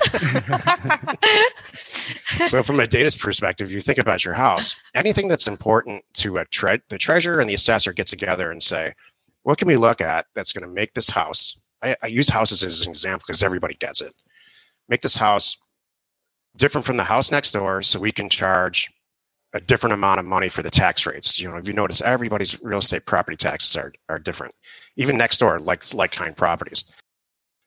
[2.51, 4.77] so, from a data perspective, you think about your house.
[4.95, 8.93] Anything that's important to a tre- the treasurer and the assessor get together and say,
[9.45, 12.63] "What can we look at that's going to make this house?" I, I use houses
[12.63, 14.13] as an example because everybody gets it.
[14.91, 15.57] Make this house
[16.59, 18.91] different from the house next door, so we can charge
[19.55, 21.41] a different amount of money for the tax rates.
[21.41, 24.55] You know, if you notice, everybody's real estate property taxes are, are different,
[24.97, 26.85] even next door, like like kind properties.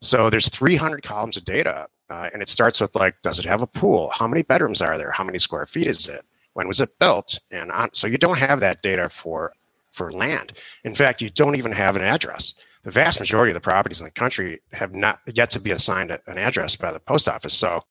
[0.02, 3.62] So there's 300 columns of data, uh, and it starts with like, does it have
[3.62, 4.12] a pool?
[4.14, 5.12] How many bedrooms are there?
[5.12, 6.24] How many square feet is it?
[6.54, 7.40] When was it built?
[7.50, 9.54] And on, so you don't have that data for
[9.92, 10.54] for land.
[10.84, 12.54] In fact, you don't even have an address.
[12.84, 16.12] The vast majority of the properties in the country have not yet to be assigned
[16.12, 17.54] an address by the post office.
[17.54, 17.84] So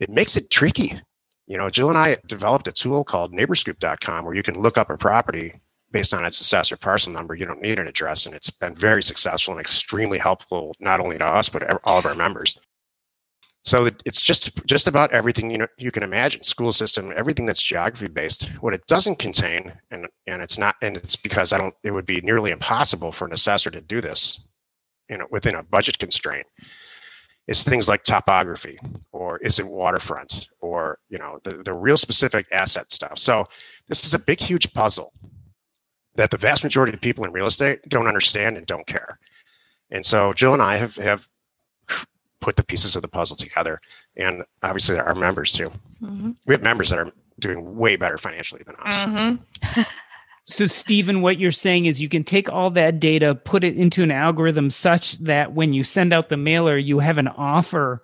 [0.00, 1.00] it makes it tricky
[1.48, 4.90] you know, Jill and I developed a tool called neighborscoop.com where you can look up
[4.90, 5.54] a property
[5.90, 7.34] based on its assessor parcel number.
[7.34, 11.16] You don't need an address, and it's been very successful and extremely helpful, not only
[11.16, 12.54] to us, but all of our members.
[13.64, 17.62] So it's just just about everything you know you can imagine, school system, everything that's
[17.62, 18.44] geography based.
[18.60, 21.74] What it doesn't contain, and and it's not, and it's because I don't.
[21.82, 24.48] It would be nearly impossible for an assessor to do this,
[25.08, 26.46] you know, within a budget constraint
[27.48, 28.78] is things like topography
[29.10, 33.44] or is it waterfront or you know the, the real specific asset stuff so
[33.88, 35.12] this is a big huge puzzle
[36.14, 39.18] that the vast majority of people in real estate don't understand and don't care
[39.90, 41.28] and so jill and i have have
[42.40, 43.80] put the pieces of the puzzle together
[44.16, 46.30] and obviously our members too mm-hmm.
[46.46, 49.82] we have members that are doing way better financially than us mm-hmm.
[50.48, 54.02] So, Stephen, what you're saying is you can take all that data, put it into
[54.02, 58.02] an algorithm such that when you send out the mailer, you have an offer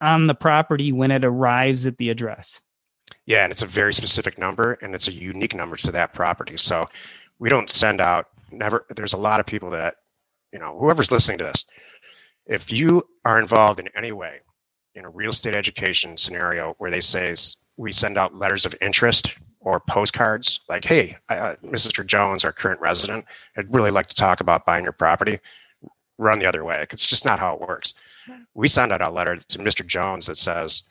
[0.00, 2.60] on the property when it arrives at the address.
[3.24, 6.56] Yeah, and it's a very specific number and it's a unique number to that property.
[6.56, 6.88] So,
[7.38, 9.96] we don't send out never there's a lot of people that,
[10.52, 11.64] you know, whoever's listening to this,
[12.46, 14.40] if you are involved in any way
[14.94, 17.34] in a real estate education scenario where they say
[17.76, 22.06] we send out letters of interest or postcards like, hey, uh, Mr.
[22.06, 23.24] Jones, our current resident,
[23.56, 25.40] I'd really like to talk about buying your property.
[26.18, 26.86] Run the other way.
[26.92, 27.94] It's just not how it works.
[28.54, 29.84] We send out a letter to Mr.
[29.84, 30.84] Jones that says,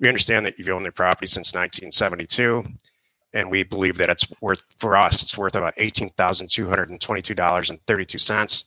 [0.00, 2.64] we understand that you've owned the property since 1972,
[3.34, 8.64] and we believe that it's worth, for us, it's worth about $18,222.32.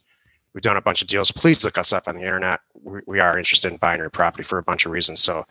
[0.54, 1.32] We've done a bunch of deals.
[1.32, 2.60] Please look us up on the internet.
[2.80, 5.19] We, we are interested in buying your property for a bunch of reasons.
[5.19, 5.47] So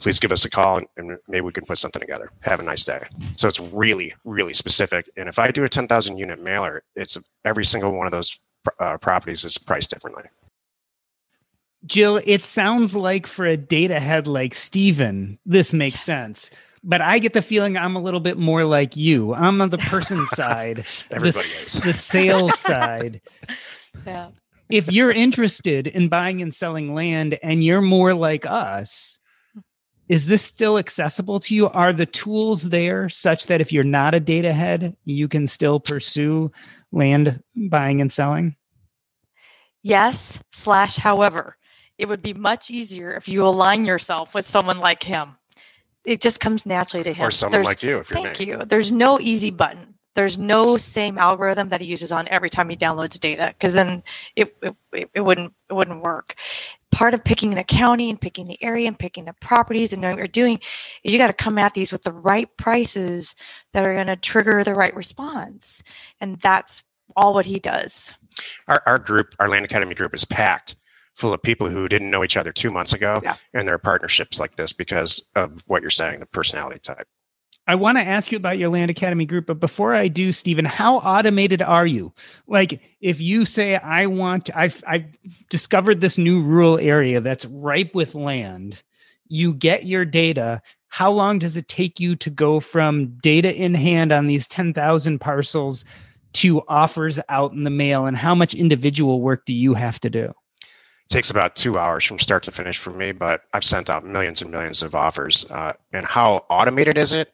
[0.00, 2.30] please give us a call and, and, maybe we can put something together.
[2.40, 3.02] Have a nice day.
[3.36, 5.08] So it's really, really specific.
[5.16, 8.38] And if I do a 10,000 unit mailer, it's every single one of those
[8.78, 10.24] uh, properties is priced differently.
[11.86, 16.50] Jill, it sounds like for a data head like Stephen, this makes sense.
[16.82, 19.34] But I get the feeling I'm a little bit more like you.
[19.34, 23.20] I'm on the person side, the, the sales side.
[24.06, 24.28] Yeah.
[24.70, 29.19] If you're interested in buying and selling land and you're more like us,
[30.10, 31.68] is this still accessible to you?
[31.68, 35.78] Are the tools there such that if you're not a data head, you can still
[35.78, 36.50] pursue
[36.90, 38.56] land buying and selling?
[39.84, 41.56] Yes, slash, however,
[41.96, 45.36] it would be much easier if you align yourself with someone like him.
[46.04, 47.28] It just comes naturally to him.
[47.28, 47.98] Or someone There's, like you.
[47.98, 48.64] If you're thank you.
[48.66, 49.94] There's no easy button.
[50.14, 54.02] there's no same algorithm that he uses on every time he downloads data because then
[54.34, 54.56] it,
[54.92, 56.34] it, it wouldn't it wouldn't work
[57.00, 60.16] part of picking the county and picking the area and picking the properties and knowing
[60.16, 60.58] what you're doing
[61.02, 63.34] is you got to come at these with the right prices
[63.72, 65.82] that are going to trigger the right response.
[66.20, 66.84] And that's
[67.16, 68.12] all what he does.
[68.68, 70.76] Our, our group our land academy group is packed
[71.14, 73.36] full of people who didn't know each other two months ago Yeah.
[73.54, 77.08] and there are partnerships like this because of what you're saying the personality type
[77.70, 80.64] I want to ask you about your Land Academy group, but before I do, Stephen,
[80.64, 82.12] how automated are you?
[82.48, 85.04] Like, if you say, "I want," I've I've
[85.50, 88.82] discovered this new rural area that's ripe with land.
[89.28, 90.62] You get your data.
[90.88, 94.74] How long does it take you to go from data in hand on these ten
[94.74, 95.84] thousand parcels
[96.32, 100.10] to offers out in the mail, and how much individual work do you have to
[100.10, 100.34] do?
[101.08, 104.42] takes about two hours from start to finish for me, but I've sent out millions
[104.42, 105.44] and millions of offers.
[105.50, 107.32] Uh, and how automated is it?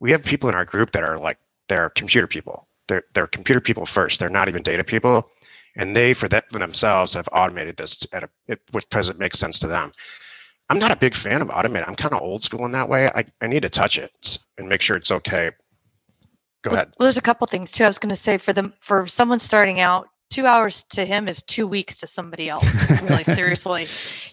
[0.00, 2.68] We have people in our group that are like they're computer people.
[2.88, 4.20] They're they're computer people first.
[4.20, 5.30] They're not even data people,
[5.76, 9.38] and they for that for themselves have automated this at a it, because it makes
[9.38, 9.92] sense to them.
[10.70, 11.88] I'm not a big fan of automate.
[11.88, 13.08] I'm kind of old school in that way.
[13.08, 15.50] I, I need to touch it and make sure it's okay.
[16.62, 16.94] Go well, ahead.
[16.98, 19.38] well there's a couple things too i was going to say for them for someone
[19.38, 23.86] starting out two hours to him is two weeks to somebody else really seriously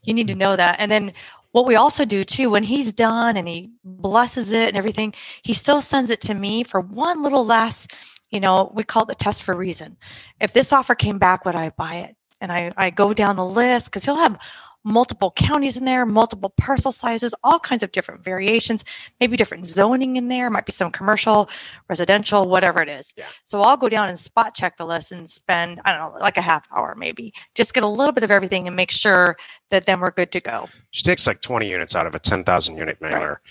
[0.03, 1.13] you need to know that and then
[1.55, 5.53] what we also do too when he's done and he blesses it and everything he
[5.53, 7.93] still sends it to me for one little last
[8.29, 9.95] you know we call it the test for reason.
[10.41, 12.17] If this offer came back would i buy it?
[12.41, 14.37] And i, I go down the list because he'll have
[14.85, 18.85] multiple counties in there multiple parcel sizes all kinds of different variations
[19.19, 21.49] maybe different zoning in there might be some commercial
[21.89, 23.25] residential whatever it is Yeah.
[23.43, 26.37] so i'll go down and spot check the list and spend i don't know like
[26.37, 29.35] a half hour maybe just get a little bit of everything and make sure
[29.71, 32.77] that then we're good to go She takes like 20 units out of a 10,000
[32.77, 33.41] unit mailer,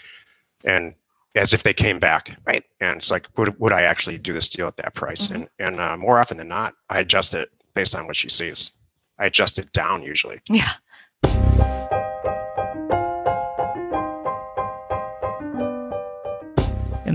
[0.64, 0.94] and
[1.34, 2.38] as if they came back.
[2.46, 2.62] Right.
[2.80, 5.26] And it's like, would, would I actually do this deal at that price?
[5.26, 5.34] Mhm.
[5.34, 8.70] And and uh, more often than not, I adjust it based on what she sees.
[9.18, 10.40] I adjust it down usually.
[10.48, 10.70] yeah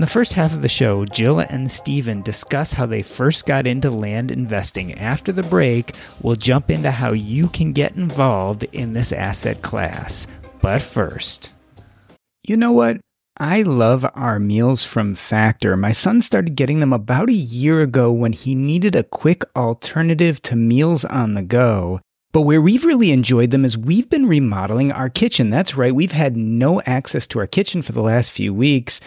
[0.00, 3.90] the first half of the show, Jill and Steven discuss how they first got into
[3.90, 4.96] land investing.
[4.98, 10.26] After the break, we'll jump into how you can get involved in this asset class.
[10.62, 11.52] But first,
[12.42, 13.02] you know what?
[13.36, 15.76] I love our meals from Factor.
[15.76, 20.40] My son started getting them about a year ago when he needed a quick alternative
[20.42, 22.00] to meals on the go.
[22.32, 25.50] But where we've really enjoyed them is we've been remodeling our kitchen.
[25.50, 29.00] That's right, we've had no access to our kitchen for the last few weeks.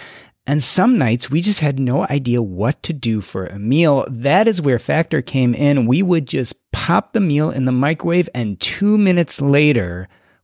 [0.46, 4.06] And some nights we just had no idea what to do for a meal.
[4.10, 5.88] That is where Factor came in.
[5.88, 10.10] We would just pop the meal in the microwave, and two minutes later,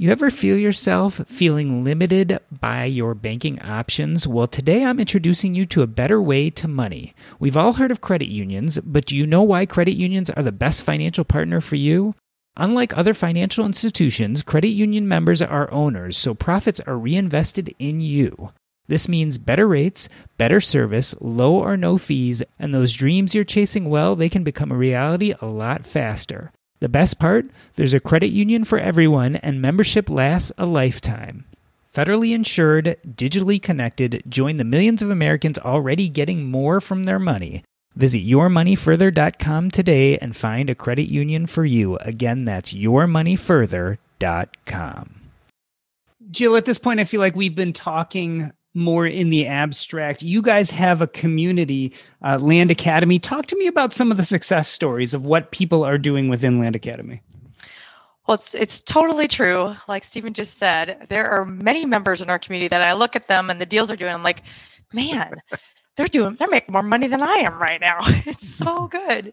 [0.00, 4.26] You ever feel yourself feeling limited by your banking options?
[4.26, 7.12] Well, today I'm introducing you to a better way to money.
[7.38, 10.52] We've all heard of credit unions, but do you know why credit unions are the
[10.52, 12.14] best financial partner for you?
[12.56, 18.52] Unlike other financial institutions, credit union members are owners, so profits are reinvested in you.
[18.86, 20.08] This means better rates,
[20.38, 24.72] better service, low or no fees, and those dreams you're chasing, well, they can become
[24.72, 26.52] a reality a lot faster.
[26.80, 27.46] The best part?
[27.76, 31.44] There's a credit union for everyone, and membership lasts a lifetime.
[31.94, 37.62] Federally insured, digitally connected, join the millions of Americans already getting more from their money.
[37.96, 41.98] Visit yourmoneyfurther.com today and find a credit union for you.
[41.98, 45.14] Again, that's yourmoneyfurther.com.
[46.30, 50.22] Jill, at this point, I feel like we've been talking more in the abstract.
[50.22, 51.92] You guys have a community,
[52.22, 53.18] uh, Land Academy.
[53.18, 56.60] Talk to me about some of the success stories of what people are doing within
[56.60, 57.22] Land Academy.
[58.26, 59.74] Well, it's it's totally true.
[59.88, 63.26] Like Stephen just said, there are many members in our community that I look at
[63.26, 64.12] them and the deals they're doing.
[64.12, 64.42] I'm like,
[64.92, 65.32] man,
[65.96, 67.98] they're doing they're making more money than I am right now.
[68.26, 69.32] It's so good.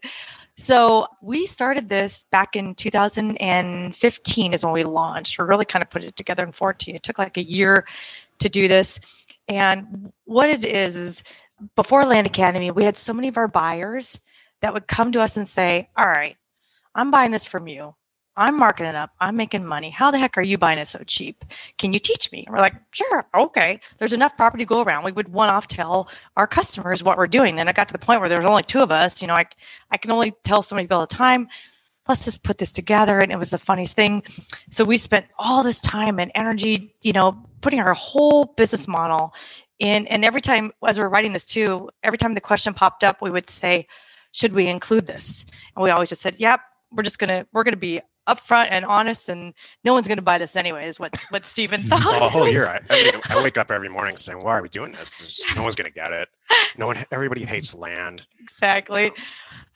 [0.55, 5.37] So we started this back in 2015 is when we launched.
[5.37, 6.95] We really kind of put it together in 14.
[6.95, 7.85] It took like a year
[8.39, 8.99] to do this.
[9.47, 11.23] And what it is is
[11.75, 14.19] before Land Academy, we had so many of our buyers
[14.61, 16.37] that would come to us and say, All right,
[16.95, 17.95] I'm buying this from you.
[18.37, 19.09] I'm marking it up.
[19.19, 19.89] I'm making money.
[19.89, 21.43] How the heck are you buying it so cheap?
[21.79, 22.43] Can you teach me?
[22.45, 23.79] And we're like, sure, okay.
[23.97, 25.03] There's enough property to go around.
[25.03, 27.55] We would one off tell our customers what we're doing.
[27.55, 29.23] Then it got to the point where there was only two of us.
[29.23, 29.45] You know, I,
[29.89, 31.47] I can only tell so many people at a time.
[32.07, 33.19] Let's just put this together.
[33.19, 34.23] And it was the funniest thing.
[34.69, 39.33] So we spent all this time and energy, you know, putting our whole business model
[39.79, 40.07] in.
[40.07, 43.29] And every time, as we're writing this too, every time the question popped up, we
[43.29, 43.87] would say,
[44.31, 45.45] should we include this?
[45.75, 48.67] And we always just said, yep, we're just going to, we're going to be upfront
[48.71, 49.53] and honest, and
[49.83, 50.87] no one's going to buy this anyway.
[50.87, 52.21] Is what what Stephen thought.
[52.21, 52.67] A whole year.
[52.67, 55.19] I, mean, I wake up every morning saying, "Why are we doing this?
[55.19, 56.29] There's, no one's going to get it.
[56.77, 57.05] No one.
[57.11, 59.11] Everybody hates land." Exactly.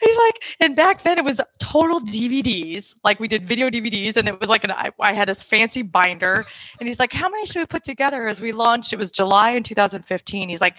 [0.02, 2.96] He's like, and back then it was total DVDs.
[3.04, 5.84] Like we did video DVDs, and it was like an I, I had this fancy
[5.84, 6.44] binder.
[6.80, 9.52] And he's like, "How many should we put together?" As we launched, it was July
[9.52, 10.50] in 2015.
[10.50, 10.78] He's like,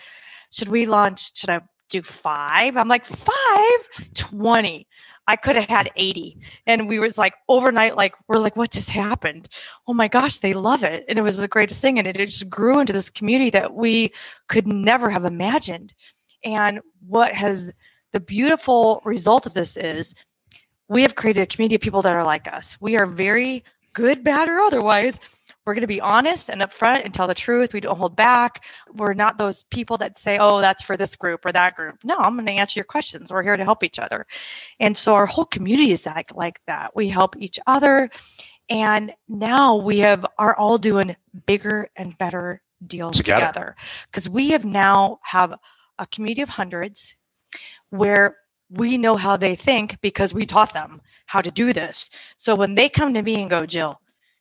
[0.51, 1.37] "Should we launch?
[1.37, 1.61] Should I
[1.93, 2.77] do five?
[2.77, 3.89] I'm like, five?
[4.15, 4.89] 20.
[5.29, 6.39] I could have had 80.
[6.67, 9.49] And we was like overnight, like, we're like, what just happened?
[9.87, 11.05] Oh my gosh, they love it.
[11.09, 11.99] And it was the greatest thing.
[11.99, 14.13] And it just grew into this community that we
[14.49, 15.95] could never have imagined.
[16.45, 17.73] And what has
[18.13, 20.15] the beautiful result of this is
[20.89, 22.77] we have created a community of people that are like us.
[22.81, 25.21] We are very good, bad, or otherwise
[25.65, 27.73] we're going to be honest and upfront and tell the truth.
[27.73, 28.65] We don't hold back.
[28.95, 31.99] We're not those people that say, oh, that's for this group or that group.
[32.05, 33.33] No, I'm going to answer your questions.
[33.33, 34.27] We're here to help each other.
[34.81, 36.97] And so our whole community is like, like that.
[36.97, 38.11] We help each other.
[38.69, 41.15] And now we have are all doing
[41.47, 43.77] bigger and better deals together
[44.11, 45.55] because we have now have
[45.99, 47.15] a community of hundreds
[47.91, 48.39] where
[48.73, 52.11] we know how they think because we taught them how to do this.
[52.39, 54.01] So when they come to me and go, Jill,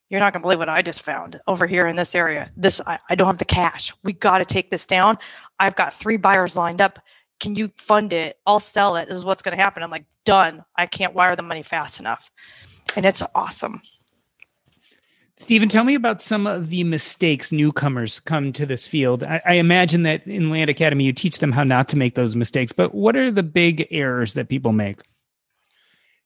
[0.09, 2.51] you're not going to believe what I just found over here in this area.
[2.55, 3.93] This, I, I don't have the cash.
[4.03, 5.17] We got to take this down.
[5.59, 6.99] I've got three buyers lined up.
[7.39, 8.37] Can you fund it?
[8.45, 9.07] I'll sell it.
[9.07, 9.83] This is what's going to happen.
[9.83, 10.63] I'm like, done.
[10.75, 12.29] I can't wire the money fast enough.
[12.95, 13.81] And it's awesome.
[15.41, 19.23] Stephen, tell me about some of the mistakes newcomers come to this field.
[19.23, 22.35] I, I, imagine that in Land Academy, you teach them how not to make those
[22.35, 25.01] mistakes, but what are the big errors that people make?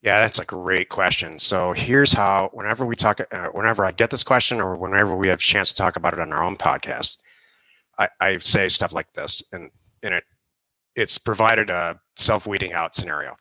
[0.01, 1.39] Yeah, that's a great question.
[1.39, 5.29] So here's how, whenever we talk, uh, whenever I get this question or whenever we
[5.29, 7.17] have a chance to talk about it on our own podcast,
[7.97, 9.71] I, I say stuff like this and
[10.03, 10.25] in it,
[10.93, 13.37] it's provided a self weeding out scenario.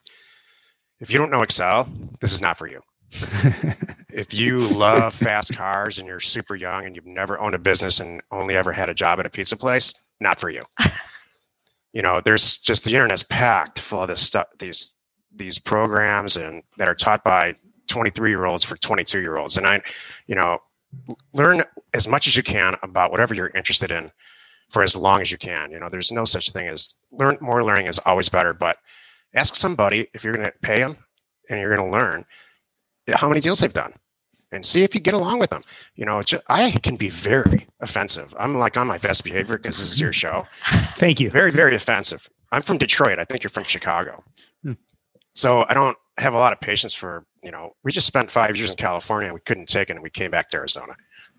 [1.00, 1.88] If you don't know Excel,
[2.20, 2.80] this is not for you.
[4.14, 8.00] if you love fast cars and you're super young and you've never owned a business
[8.00, 10.64] and only ever had a job at a pizza place, not for you.
[11.92, 14.94] you know, there's just the internet's packed full of this stuff, these
[15.36, 17.56] these programs and that are taught by
[17.88, 19.82] 23 year olds for 22 year olds and i
[20.28, 20.60] you know
[21.32, 21.62] learn
[21.92, 24.10] as much as you can about whatever you're interested in
[24.70, 25.70] for as long as you can.
[25.70, 28.78] You know there's no such thing as learn more learning is always better but
[29.34, 30.96] ask somebody if you're going to pay them
[31.50, 32.24] and you're going to learn
[33.12, 33.92] how many deals they've done
[34.54, 35.62] and see if you get along with them.
[35.96, 38.34] You know just, i can be very offensive.
[38.38, 40.46] I'm like on my best behavior because this is your show.
[40.96, 41.30] Thank you.
[41.30, 42.28] Very very offensive.
[42.52, 43.18] I'm from detroit.
[43.18, 44.22] I think you're from chicago.
[44.62, 44.72] Hmm.
[45.34, 48.56] So I don't have a lot of patience for, you know, we just spent five
[48.56, 50.94] years in California and we couldn't take it and we came back to Arizona.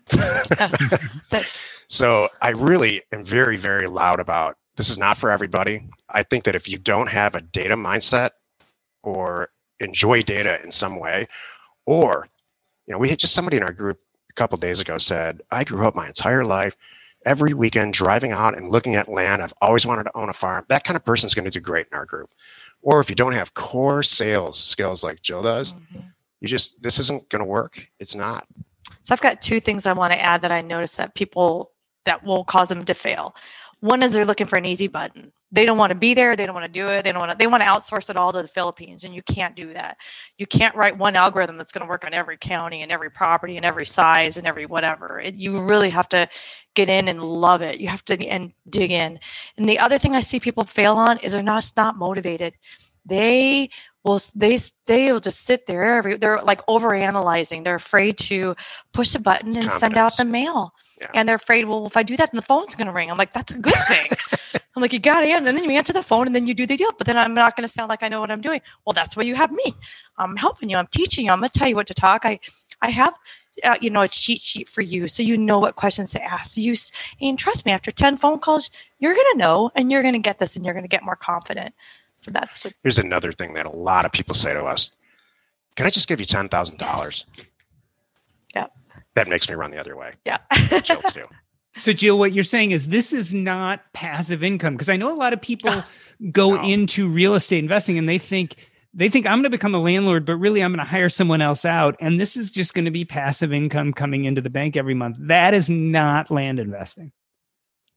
[1.88, 5.88] so I really am very, very loud about this is not for everybody.
[6.10, 8.30] I think that if you don't have a data mindset
[9.02, 9.48] or
[9.80, 11.26] enjoy data in some way,
[11.86, 12.28] or,
[12.86, 13.98] you know, we had just somebody in our group
[14.30, 16.76] a couple days ago said, I grew up my entire life
[17.24, 19.42] every weekend driving out and looking at land.
[19.42, 20.64] I've always wanted to own a farm.
[20.68, 22.30] That kind of person is going to do great in our group
[22.86, 26.00] or if you don't have core sales skills like Jill does, mm-hmm.
[26.40, 27.88] you just this isn't going to work.
[27.98, 28.46] It's not.
[29.02, 31.72] So I've got two things I want to add that I noticed that people
[32.04, 33.34] that will cause them to fail.
[33.80, 35.32] One is they're looking for an easy button.
[35.52, 36.34] They don't want to be there.
[36.34, 37.04] They don't want to do it.
[37.04, 37.38] They don't want to.
[37.38, 39.98] They want to outsource it all to the Philippines, and you can't do that.
[40.38, 43.56] You can't write one algorithm that's going to work on every county and every property
[43.56, 45.20] and every size and every whatever.
[45.20, 46.26] It, you really have to
[46.74, 47.78] get in and love it.
[47.78, 49.20] You have to and dig in.
[49.56, 52.54] And the other thing I see people fail on is they're not not motivated.
[53.04, 53.70] They
[54.06, 55.98] will they they will just sit there.
[55.98, 57.64] Every, they're like over analyzing.
[57.64, 58.54] They're afraid to
[58.92, 60.72] push a button and send out the mail.
[61.00, 61.10] Yeah.
[61.12, 63.10] And they're afraid, well, if I do that, then the phone's going to ring.
[63.10, 64.08] I'm like, that's a good thing.
[64.76, 65.30] I'm like, you got it.
[65.30, 66.90] And then you answer the phone and then you do the deal.
[66.96, 68.60] But then I'm not going to sound like I know what I'm doing.
[68.86, 69.74] Well, that's why you have me.
[70.16, 70.76] I'm helping you.
[70.78, 71.32] I'm teaching you.
[71.32, 72.24] I'm going to tell you what to talk.
[72.24, 72.38] I,
[72.80, 73.14] I have,
[73.64, 75.08] uh, you know, a cheat sheet for you.
[75.08, 76.54] So you know what questions to ask.
[76.54, 76.74] So you,
[77.20, 80.20] and trust me, after 10 phone calls, you're going to know and you're going to
[80.20, 81.74] get this and you're going to get more confident.
[82.26, 82.72] So that's the.
[82.82, 84.90] Here's another thing that a lot of people say to us
[85.76, 87.24] Can I just give you $10,000?
[88.52, 88.66] Yeah.
[89.14, 90.14] That makes me run the other way.
[90.24, 90.38] Yeah.
[90.82, 91.26] Jill, too.
[91.76, 95.14] So, Jill, what you're saying is this is not passive income because I know a
[95.14, 95.84] lot of people
[96.32, 96.64] go No.
[96.64, 98.56] into real estate investing and they think
[98.92, 101.42] they think I'm going to become a landlord, but really I'm going to hire someone
[101.42, 104.74] else out, and this is just going to be passive income coming into the bank
[104.76, 105.18] every month.
[105.20, 107.12] That is not land investing.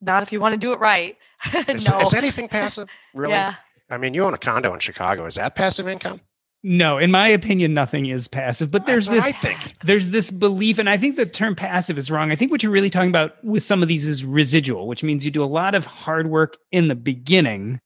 [0.01, 1.17] Not if you want to do it right.
[1.69, 1.99] Is, no.
[2.01, 2.89] is anything passive?
[3.13, 3.33] Really?
[3.33, 3.55] Yeah.
[3.89, 5.25] I mean, you own a condo in Chicago.
[5.25, 6.21] Is that passive income?
[6.61, 8.69] No, in my opinion, nothing is passive.
[8.69, 9.79] But there's That's this I think.
[9.79, 12.31] there's this belief, and I think the term passive is wrong.
[12.31, 15.23] I think what you're really talking about with some of these is residual, which means
[15.23, 17.79] you do a lot of hard work in the beginning,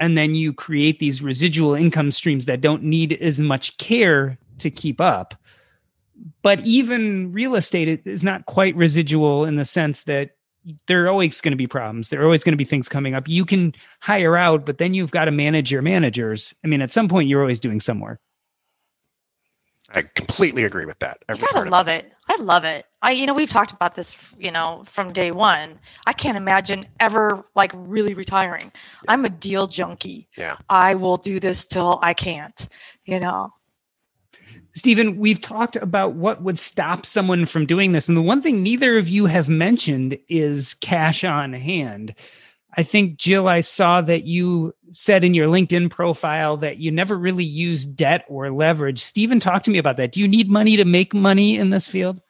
[0.00, 4.70] and then you create these residual income streams that don't need as much care to
[4.70, 5.34] keep up.
[6.40, 10.30] But even real estate is not quite residual in the sense that
[10.86, 12.08] there are always going to be problems.
[12.08, 13.28] There are always going to be things coming up.
[13.28, 16.54] You can hire out, but then you've got to manage your managers.
[16.64, 18.20] I mean, at some point, you're always doing some work.
[19.94, 21.18] I completely agree with that.
[21.28, 22.12] You gotta love it.
[22.28, 22.86] I love it.
[23.02, 25.78] I, you know, we've talked about this, you know, from day one.
[26.06, 28.72] I can't imagine ever like really retiring.
[29.08, 30.28] I'm a deal junkie.
[30.36, 30.56] Yeah.
[30.68, 32.68] I will do this till I can't,
[33.04, 33.52] you know.
[34.74, 38.08] Stephen, we've talked about what would stop someone from doing this.
[38.08, 42.14] And the one thing neither of you have mentioned is cash on hand.
[42.74, 47.18] I think, Jill, I saw that you said in your LinkedIn profile that you never
[47.18, 49.02] really use debt or leverage.
[49.02, 50.12] Stephen, talk to me about that.
[50.12, 52.20] Do you need money to make money in this field?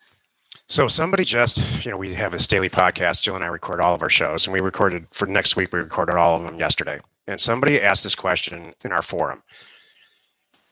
[0.68, 3.22] So somebody just, you know, we have this daily podcast.
[3.22, 5.72] Jill and I record all of our shows, and we recorded for next week.
[5.72, 9.42] We recorded all of them yesterday, and somebody asked this question in our forum.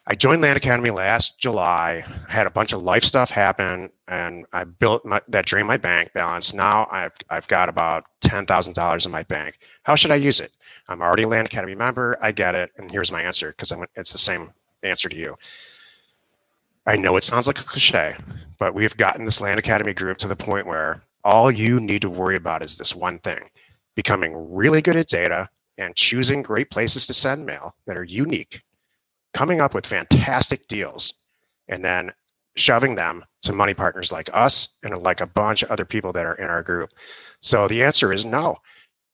[0.06, 2.04] I joined Land Academy last July.
[2.28, 6.12] Had a bunch of life stuff happen, and I built my, that drained my bank
[6.14, 6.54] balance.
[6.54, 9.58] Now I've I've got about ten thousand dollars in my bank.
[9.84, 10.52] How should I use it?
[10.88, 12.18] I'm already a Land Academy member.
[12.20, 14.50] I get it, and here's my answer because it's the same
[14.82, 15.36] answer to you.
[16.86, 18.16] I know it sounds like a cliche,
[18.58, 22.10] but we've gotten this Land Academy group to the point where all you need to
[22.10, 23.50] worry about is this one thing
[23.94, 25.48] becoming really good at data
[25.78, 28.62] and choosing great places to send mail that are unique,
[29.34, 31.14] coming up with fantastic deals,
[31.68, 32.12] and then
[32.56, 36.26] shoving them to money partners like us and like a bunch of other people that
[36.26, 36.90] are in our group.
[37.40, 38.58] So the answer is no,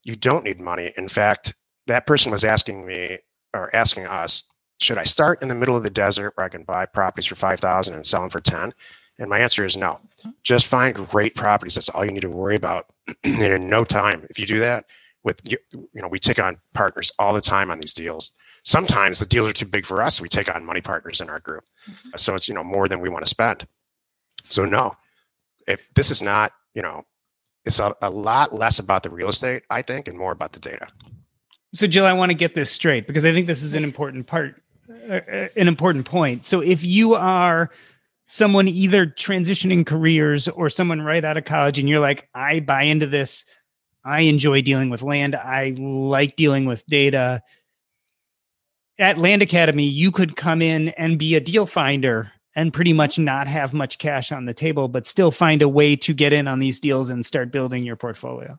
[0.02, 0.92] you don't need money.
[0.96, 1.54] In fact,
[1.86, 3.18] that person was asking me
[3.54, 4.44] or asking us,
[4.80, 7.36] should I start in the middle of the desert where I can buy properties for
[7.36, 8.74] 5,000 and sell them for 10?
[9.18, 10.00] And my answer is no.
[10.42, 11.74] Just find great properties.
[11.74, 12.86] That's all you need to worry about.
[13.24, 14.84] and in no time, if you do that,
[15.24, 15.58] with you,
[15.94, 18.30] know, we take on partners all the time on these deals.
[18.66, 20.20] Sometimes the deals are too big for us.
[20.20, 21.62] We take on money partners in our group.
[22.16, 23.64] So it's, you know, more than we want to spend.
[24.42, 24.96] So no,
[25.68, 27.04] if this is not, you know,
[27.64, 30.58] it's a, a lot less about the real estate, I think, and more about the
[30.58, 30.88] data.
[31.74, 34.26] So, Jill, I want to get this straight because I think this is an important
[34.26, 34.60] part,
[35.08, 36.44] uh, uh, an important point.
[36.44, 37.70] So, if you are
[38.26, 42.82] someone either transitioning careers or someone right out of college and you're like, I buy
[42.82, 43.44] into this,
[44.04, 47.42] I enjoy dealing with land, I like dealing with data.
[48.99, 53.12] At Land Academy, you could come in and be a deal finder and pretty much
[53.12, 53.24] mm-hmm.
[53.24, 56.49] not have much cash on the table, but still find a way to get in
[56.49, 58.59] on these deals and start building your portfolio.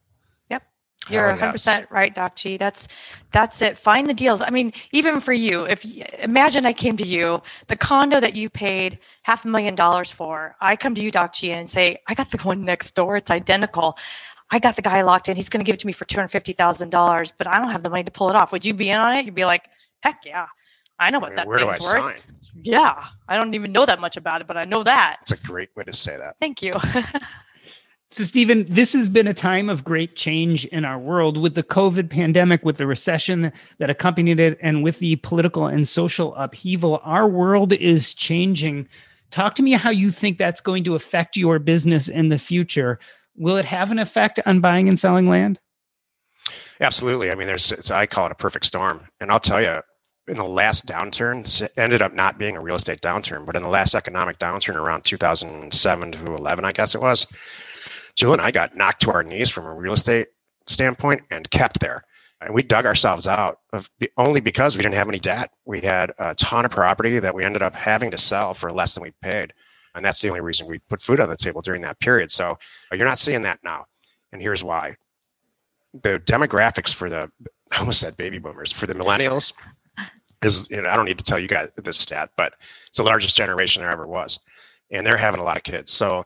[0.52, 0.64] Yep.
[1.10, 1.52] You're Hell 100 yes.
[1.54, 2.58] percent right, Doc G.
[2.58, 2.88] That's
[3.32, 3.78] that's it.
[3.78, 4.44] Find the deals.
[4.44, 5.84] I mean, even for you, if
[6.20, 10.56] imagine I came to you, the condo that you paid half a million dollars for,
[10.62, 13.18] I come to you, Doc G, and say, I got the one next door.
[13.18, 13.98] It's identical.
[14.52, 15.36] I got the guy locked in.
[15.36, 17.60] He's going to give it to me for two hundred fifty thousand dollars, but I
[17.60, 18.52] don't have the money to pull it off.
[18.52, 19.26] Would you be in on it?
[19.26, 19.70] You'd be like,
[20.02, 20.48] heck yeah,
[21.00, 22.04] I know I what mean, that where do I thing's worth.
[22.04, 22.16] sign?
[22.64, 25.18] Yeah, I don't even know that much about it, but I know that.
[25.22, 26.38] It's a great way to say that.
[26.40, 26.74] Thank you.
[28.10, 31.64] So, Stephen, this has been a time of great change in our world with the
[31.64, 37.02] COVID pandemic, with the recession that accompanied it, and with the political and social upheaval.
[37.04, 38.88] Our world is changing.
[39.30, 42.98] Talk to me how you think that's going to affect your business in the future.
[43.36, 45.60] Will it have an effect on buying and selling land?
[46.80, 47.32] Absolutely.
[47.32, 49.08] I mean, there's, I call it a perfect storm.
[49.20, 49.82] And I'll tell you,
[50.28, 53.64] in the last downturn, this ended up not being a real estate downturn, but in
[53.64, 57.26] the last economic downturn around 2007 to 11, I guess it was,
[58.16, 60.28] Jill and I got knocked to our knees from a real estate
[60.66, 62.04] standpoint and kept there.
[62.42, 65.52] And we dug ourselves out of only because we didn't have any debt.
[65.66, 68.94] We had a ton of property that we ended up having to sell for less
[68.94, 69.54] than we paid.
[69.96, 72.30] And that's the only reason we put food on the table during that period.
[72.30, 72.58] So
[72.92, 73.86] uh, you're not seeing that now.
[74.32, 74.98] And here's why.
[75.94, 77.32] The demographics for the,
[77.72, 79.54] I almost said baby boomers, for the millennials
[80.44, 82.54] is, you know, I don't need to tell you guys this stat, but
[82.88, 84.40] it's the largest generation there ever was.
[84.92, 85.92] And they're having a lot of kids.
[85.92, 86.24] So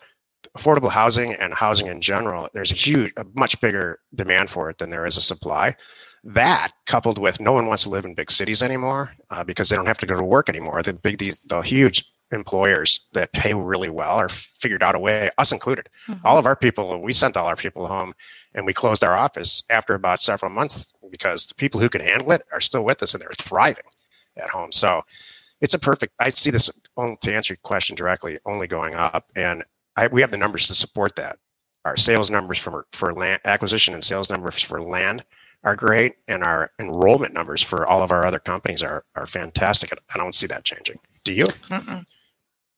[0.57, 4.77] affordable housing and housing in general, there's a huge, a much bigger demand for it
[4.79, 5.75] than there is a supply.
[6.23, 9.75] that coupled with no one wants to live in big cities anymore uh, because they
[9.75, 10.83] don't have to go to work anymore.
[10.83, 15.29] The big, the, the huge employers that pay really well are figured out a way,
[15.37, 15.89] us included.
[16.07, 16.25] Mm-hmm.
[16.25, 18.13] All of our people, we sent all our people home
[18.53, 22.31] and we closed our office after about several months because the people who can handle
[22.31, 23.83] it are still with us and they're thriving
[24.37, 24.71] at home.
[24.71, 25.01] So
[25.59, 29.31] it's a perfect, I see this to answer your question directly, only going up.
[29.35, 29.63] And
[29.95, 31.37] I, we have the numbers to support that.
[31.83, 35.23] Our sales numbers for, for land acquisition and sales numbers for land
[35.63, 36.15] are great.
[36.27, 39.91] And our enrollment numbers for all of our other companies are, are fantastic.
[40.13, 40.99] I don't see that changing.
[41.23, 41.45] Do you?
[41.45, 42.05] Mm-mm.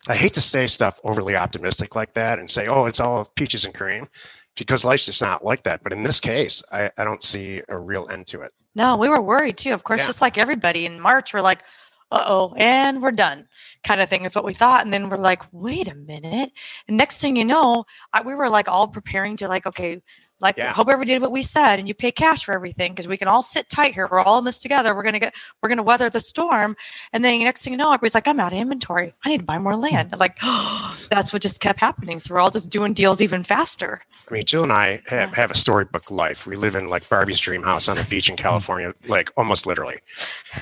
[0.10, 3.64] I hate to say stuff overly optimistic like that and say, oh, it's all peaches
[3.66, 4.08] and cream
[4.56, 5.82] because life's just not like that.
[5.84, 8.52] But in this case, I, I don't see a real end to it.
[8.76, 9.74] No, we were worried too.
[9.74, 10.08] Of course, yeah.
[10.08, 11.64] just like everybody in March, we're like,
[12.12, 13.48] uh oh, and we're done,
[13.84, 14.84] kind of thing is what we thought.
[14.84, 16.52] And then we're like, wait a minute.
[16.88, 20.02] And next thing you know, I, we were like all preparing to like, okay,
[20.42, 20.74] like, yeah.
[20.74, 23.28] hope everybody did what we said, and you pay cash for everything because we can
[23.28, 24.08] all sit tight here.
[24.12, 24.96] We're all in this together.
[24.96, 26.76] We're gonna get, we're gonna weather the storm.
[27.14, 29.14] And then next thing you know, everybody's like, I'm out of inventory.
[29.24, 30.10] I need to buy more land.
[30.12, 32.20] I'm like, oh, that's what just kept happening.
[32.20, 34.02] So we're all just doing deals even faster.
[34.30, 36.46] I mean, Jill and I have, have a storybook life.
[36.46, 38.44] We live in like Barbie's dream house on a beach in mm-hmm.
[38.44, 39.98] California, like almost literally,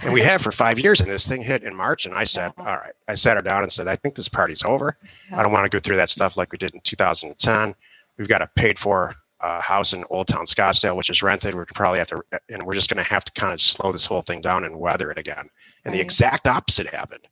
[0.03, 1.01] and we have for five years.
[1.01, 3.63] And this thing hit in March, and I said, all right, I sat her down
[3.63, 4.97] and said, I think this party's over.
[5.31, 7.75] I don't want to go through that stuff like we did in 2010.
[8.17, 11.55] We've got a paid for uh, house in Old Town Scottsdale, which is rented.
[11.55, 14.05] We're probably have to, and we're just going to have to kind of slow this
[14.05, 15.49] whole thing down and weather it again.
[15.83, 15.93] And right.
[15.93, 17.27] the exact opposite happened.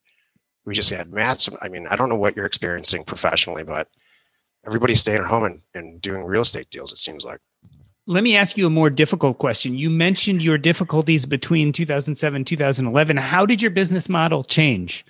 [0.66, 1.56] We just had massive.
[1.62, 3.88] I mean, I don't know what you're experiencing professionally, but
[4.66, 6.92] everybody's staying at home and, and doing real estate deals.
[6.92, 7.40] It seems like.
[8.08, 9.78] Let me ask you a more difficult question.
[9.78, 13.18] You mentioned your difficulties between 2007 2011.
[13.18, 15.06] How did your business model change?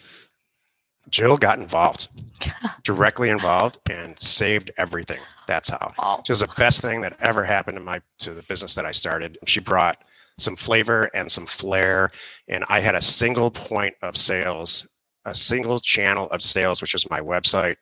[1.10, 2.10] Jill got involved,
[2.84, 5.20] directly involved, and saved everything.
[5.48, 5.94] That's how.
[6.00, 6.20] Oh.
[6.20, 8.92] It was the best thing that ever happened to my to the business that I
[8.92, 9.38] started.
[9.46, 10.04] She brought
[10.38, 12.12] some flavor and some flair,
[12.48, 14.88] and I had a single point of sales,
[15.26, 17.76] a single channel of sales, which was my website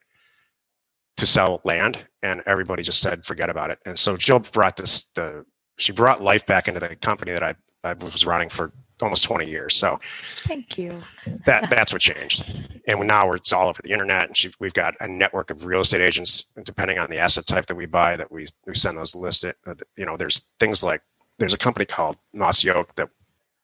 [1.18, 3.80] to sell land, and everybody just said forget about it.
[3.86, 5.46] And so Jill brought this the
[5.78, 8.72] she brought life back into the company that I, I was running for
[9.02, 9.76] almost 20 years.
[9.76, 10.00] So
[10.40, 11.02] thank you.
[11.46, 12.46] that that's what changed.
[12.88, 14.28] And now it's all over the internet.
[14.28, 17.76] And we've got a network of real estate agents, depending on the asset type that
[17.76, 19.56] we buy, that we, we send those listed.
[19.66, 21.02] Uh, you know, there's things like
[21.38, 23.10] there's a company called Mossy Oak that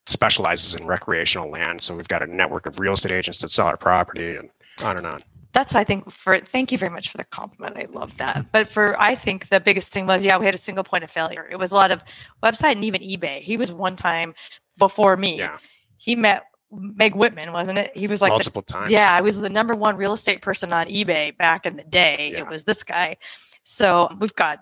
[0.05, 1.81] specializes in recreational land.
[1.81, 4.49] So we've got a network of real estate agents that sell our property and
[4.83, 5.23] on and on
[5.53, 7.77] that's I think for thank you very much for the compliment.
[7.77, 8.51] I love that.
[8.51, 11.11] But for I think the biggest thing was yeah, we had a single point of
[11.11, 11.47] failure.
[11.49, 12.03] It was a lot of
[12.43, 13.41] website and even eBay.
[13.41, 14.33] He was one time
[14.77, 15.37] before me.
[15.37, 15.57] Yeah.
[15.97, 17.95] He met Meg Whitman, wasn't it?
[17.95, 18.91] He was like multiple the, times.
[18.91, 22.31] Yeah, I was the number one real estate person on eBay back in the day.
[22.33, 22.39] Yeah.
[22.39, 23.17] It was this guy.
[23.63, 24.59] So we've got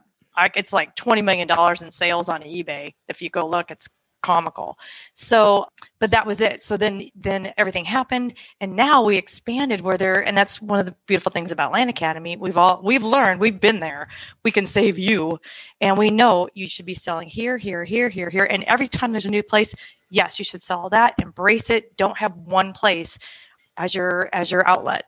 [0.55, 2.93] it's like twenty million dollars in sales on eBay.
[3.07, 3.89] If you go look, it's
[4.21, 4.77] comical.
[5.13, 5.67] So,
[5.99, 6.61] but that was it.
[6.61, 10.25] So then, then everything happened, and now we expanded where there.
[10.25, 12.37] And that's one of the beautiful things about Land Academy.
[12.37, 13.39] We've all we've learned.
[13.39, 14.07] We've been there.
[14.43, 15.39] We can save you,
[15.79, 18.45] and we know you should be selling here, here, here, here, here.
[18.45, 19.75] And every time there's a new place,
[20.09, 21.15] yes, you should sell that.
[21.19, 21.97] Embrace it.
[21.97, 23.17] Don't have one place
[23.77, 25.05] as your as your outlet.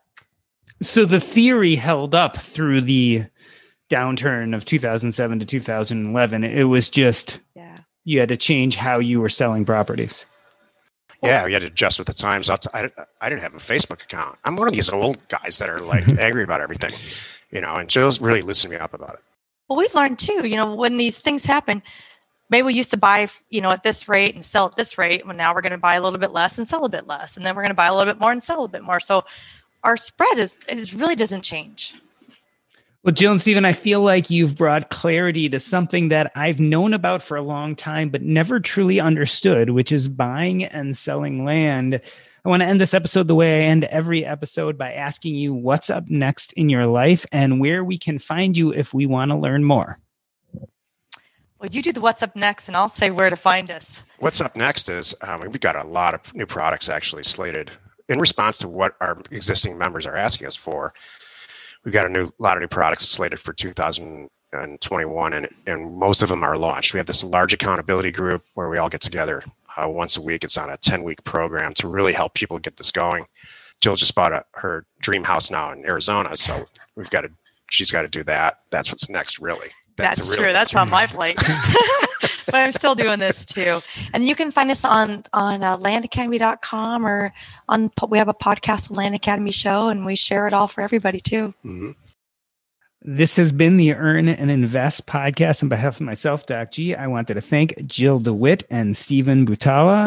[0.82, 3.26] So the theory held up through the
[3.90, 6.44] downturn of 2007 to 2011.
[6.44, 7.40] It was just
[8.04, 10.26] you had to change how you were selling properties.
[11.22, 12.50] Yeah, we had to adjust with the times.
[12.50, 12.60] I,
[13.22, 14.38] I didn't have a Facebook account.
[14.44, 16.92] I'm one of these old guys that are like angry about everything,
[17.50, 19.20] you know, and Jill's really loosened me up about it.
[19.70, 21.82] Well, we've learned too, you know, when these things happen,
[22.50, 25.26] maybe we used to buy, you know, at this rate and sell at this rate.
[25.26, 27.38] Well, now we're going to buy a little bit less and sell a bit less.
[27.38, 29.00] And then we're going to buy a little bit more and sell a bit more.
[29.00, 29.24] So
[29.84, 31.96] our spread is, is really doesn't change.
[33.04, 36.94] Well, Jill and Stephen, I feel like you've brought clarity to something that I've known
[36.94, 42.00] about for a long time, but never truly understood, which is buying and selling land.
[42.46, 45.54] I want to end this episode the way I end every episode by asking you
[45.54, 49.32] what's up next in your life and where we can find you if we want
[49.32, 50.00] to learn more.
[51.60, 54.06] Well, you do the what's up next, and I'll say where to find us.
[54.20, 57.70] What's up next is um, we've got a lot of new products actually slated
[58.08, 60.94] in response to what our existing members are asking us for
[61.84, 66.30] we've got a new lot of new products slated for 2021 and, and most of
[66.30, 66.94] them are launched.
[66.94, 69.44] We have this large accountability group where we all get together
[69.78, 70.44] uh, once a week.
[70.44, 73.26] It's on a 10 week program to really help people get this going.
[73.82, 76.66] Jill just bought a, her dream house now in arizona so
[76.96, 77.32] we've got to
[77.70, 78.60] she's got to do that.
[78.70, 79.70] That's what's next really.
[79.98, 80.54] That's, that's true.
[80.54, 81.38] That's on my plate
[82.46, 83.80] but I'm still doing this too.
[84.14, 87.34] And you can find us on on uh, landacademy.com or
[87.70, 90.82] on we have a podcast, the Land Academy Show, and we share it all for
[90.82, 91.54] everybody too.
[91.66, 91.92] Mm-hmm.
[93.06, 95.62] This has been the Earn and Invest podcast.
[95.62, 100.06] On behalf of myself, Doc G, I wanted to thank Jill DeWitt and Stephen Butala.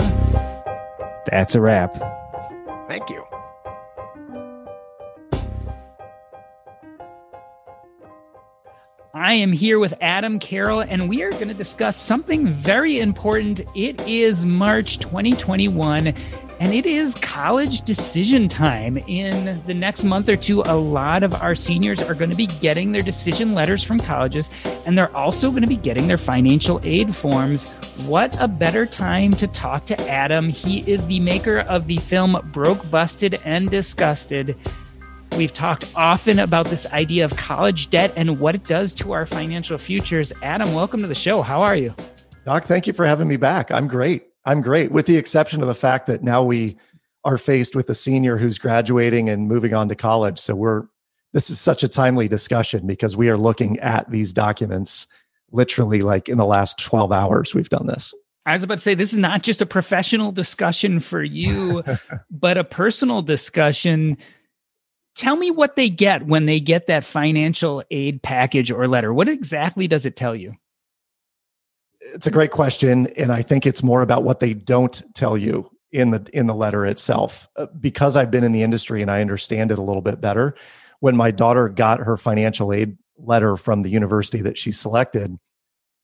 [1.30, 1.92] That's a wrap.
[2.88, 3.25] Thank you.
[9.18, 13.62] I am here with Adam Carroll, and we are going to discuss something very important.
[13.74, 18.98] It is March 2021, and it is college decision time.
[19.08, 22.44] In the next month or two, a lot of our seniors are going to be
[22.46, 24.50] getting their decision letters from colleges,
[24.84, 27.70] and they're also going to be getting their financial aid forms.
[28.04, 30.50] What a better time to talk to Adam!
[30.50, 34.56] He is the maker of the film Broke, Busted, and Disgusted.
[35.36, 39.26] We've talked often about this idea of college debt and what it does to our
[39.26, 40.32] financial futures.
[40.42, 41.42] Adam, welcome to the show.
[41.42, 41.94] How are you?
[42.46, 43.70] Doc, thank you for having me back.
[43.70, 44.28] I'm great.
[44.46, 46.78] I'm great, with the exception of the fact that now we
[47.24, 50.38] are faced with a senior who's graduating and moving on to college.
[50.38, 50.84] So we're
[51.34, 55.06] this is such a timely discussion because we are looking at these documents
[55.52, 58.14] literally like in the last 12 hours we've done this.
[58.46, 61.82] I was about to say this is not just a professional discussion for you,
[62.30, 64.16] but a personal discussion
[65.16, 69.12] tell me what they get when they get that financial aid package or letter.
[69.12, 70.54] What exactly does it tell you?
[72.14, 75.70] It's a great question and I think it's more about what they don't tell you
[75.92, 77.48] in the in the letter itself.
[77.56, 80.54] Uh, because I've been in the industry and I understand it a little bit better,
[81.00, 85.36] when my daughter got her financial aid letter from the university that she selected,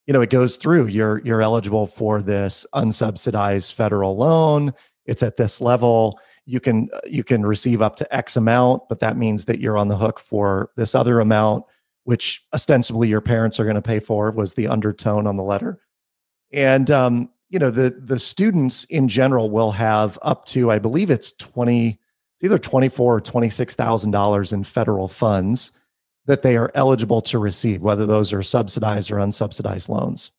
[0.07, 4.73] you know, it goes through you're you're eligible for this unsubsidized federal loan.
[5.05, 9.17] It's at this level you can you can receive up to x amount but that
[9.17, 11.63] means that you're on the hook for this other amount
[12.03, 15.79] which ostensibly your parents are going to pay for was the undertone on the letter.
[16.51, 21.11] And um, you know the the students in general will have up to i believe
[21.11, 21.99] it's 20
[22.35, 25.71] it's either 24 or 26 thousand dollars in federal funds
[26.25, 30.31] that they are eligible to receive whether those are subsidized or unsubsidized loans.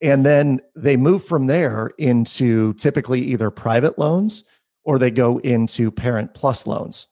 [0.00, 4.44] And then they move from there into typically either private loans
[4.88, 7.08] or they go into Parent Plus loans.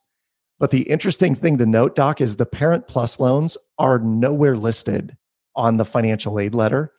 [0.58, 5.14] But the interesting thing to note, Doc, is the Parent Plus loans are nowhere listed
[5.54, 6.94] on the financial aid letter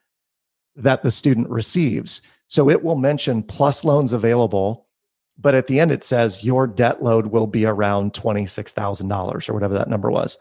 [0.76, 2.22] that the student receives.
[2.48, 4.88] So it will mention plus loans available,
[5.36, 9.74] but at the end it says your debt load will be around $26,000 or whatever
[9.74, 10.38] that number was.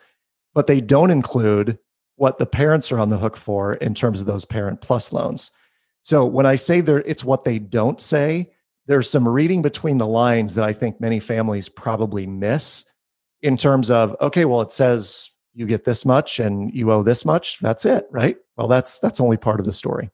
[0.53, 1.79] But they don't include
[2.17, 5.51] what the parents are on the hook for in terms of those Parent Plus loans.
[6.03, 8.51] So when I say there, it's what they don't say,
[8.87, 12.85] there's some reading between the lines that I think many families probably miss
[13.43, 17.25] in terms of okay, well, it says you get this much and you owe this
[17.25, 17.59] much.
[17.61, 18.37] That's it, right?
[18.57, 20.11] Well, that's that's only part of the story.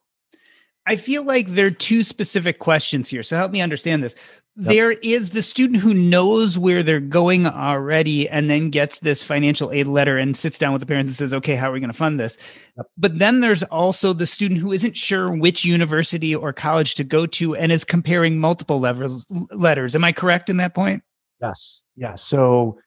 [0.87, 3.23] I feel like there are two specific questions here.
[3.23, 4.15] So help me understand this.
[4.57, 4.69] Yep.
[4.69, 9.73] There is the student who knows where they're going already and then gets this financial
[9.73, 11.89] aid letter and sits down with the parents and says, okay, how are we going
[11.89, 12.37] to fund this?
[12.77, 12.87] Yep.
[12.99, 17.27] But then there's also the student who isn't sure which university or college to go
[17.27, 19.95] to and is comparing multiple levels, letters.
[19.95, 21.03] Am I correct in that point?
[21.41, 21.85] Yes.
[21.97, 22.15] Yeah.
[22.17, 22.79] So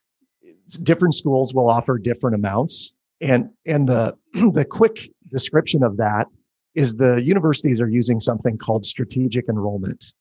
[0.84, 2.94] different schools will offer different amounts.
[3.20, 6.28] And, and the, the quick description of that
[6.76, 10.12] is the universities are using something called strategic enrollment.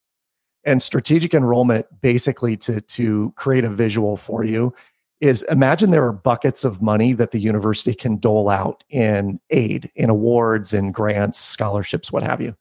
[0.64, 4.74] And strategic enrollment basically to to create a visual for you
[5.22, 9.91] is imagine there are buckets of money that the university can dole out in aid
[9.95, 12.56] in awards and grants scholarships what have you.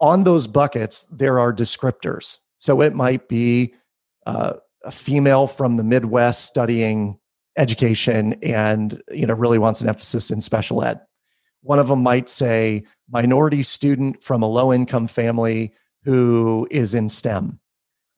[0.00, 2.38] On those buckets there are descriptors.
[2.58, 3.74] So it might be
[4.26, 7.18] uh, a female from the midwest studying
[7.58, 11.00] education and you know really wants an emphasis in special ed
[11.62, 15.72] one of them might say minority student from a low income family
[16.04, 17.60] who is in STEM.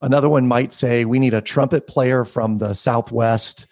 [0.01, 3.67] Another one might say, we need a trumpet player from the Southwest,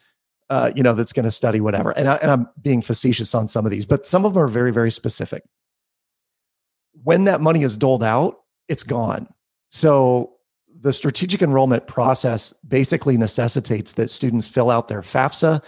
[0.49, 1.91] uh, you know, that's going to study whatever.
[1.91, 4.47] And, I, and I'm being facetious on some of these, but some of them are
[4.47, 5.43] very, very specific.
[7.03, 8.37] When that money is doled out,
[8.69, 9.27] it's gone.
[9.69, 10.33] So
[10.79, 15.63] the strategic enrollment process basically necessitates that students fill out their FAFSA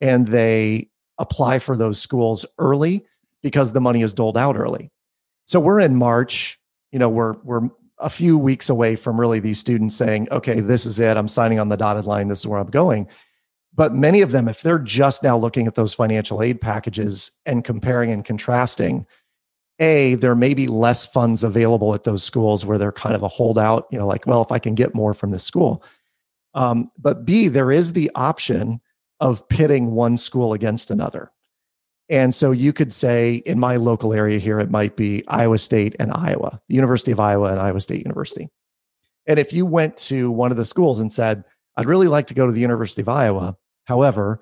[0.00, 3.04] and they apply for those schools early
[3.42, 4.90] because the money is doled out early.
[5.46, 6.58] So we're in March,
[6.92, 7.68] you know, we're we're
[7.98, 11.16] a few weeks away from really these students saying, okay, this is it.
[11.16, 12.28] I'm signing on the dotted line.
[12.28, 13.08] This is where I'm going.
[13.74, 17.62] But many of them, if they're just now looking at those financial aid packages and
[17.62, 19.06] comparing and contrasting,
[19.78, 23.28] A, there may be less funds available at those schools where they're kind of a
[23.28, 25.84] holdout, you know, like, well, if I can get more from this school.
[26.54, 28.80] Um, but B, there is the option
[29.20, 31.30] of pitting one school against another.
[32.10, 35.94] And so you could say in my local area here, it might be Iowa State
[36.00, 38.48] and Iowa, the University of Iowa and Iowa State University.
[39.26, 41.44] And if you went to one of the schools and said,
[41.76, 44.40] I'd really like to go to the University of Iowa, however,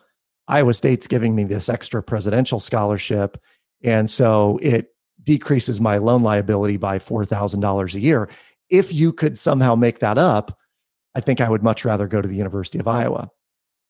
[0.49, 3.37] Iowa State's giving me this extra presidential scholarship.
[3.85, 8.31] And so it decreases my loan liability by $4,000 a year.
[8.71, 10.59] If you could somehow make that up,
[11.15, 13.31] I think I would much rather go to the University of Iowa.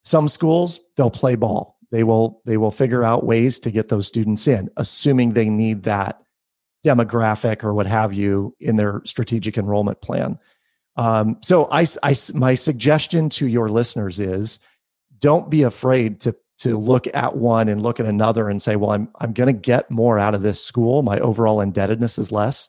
[0.03, 1.78] Some schools, they'll play ball.
[1.91, 5.85] They will they will figure out ways to get those students in, assuming they need
[5.85, 6.23] that
[6.85, 10.39] demographic or what have you in their strategic enrollment plan.
[10.97, 14.59] Um, so I, I, my suggestion to your listeners is
[15.21, 18.91] don't be afraid to to look at one and look at another and say, well,
[18.91, 21.03] I'm I'm going to get more out of this school.
[21.03, 22.69] My overall indebtedness is less.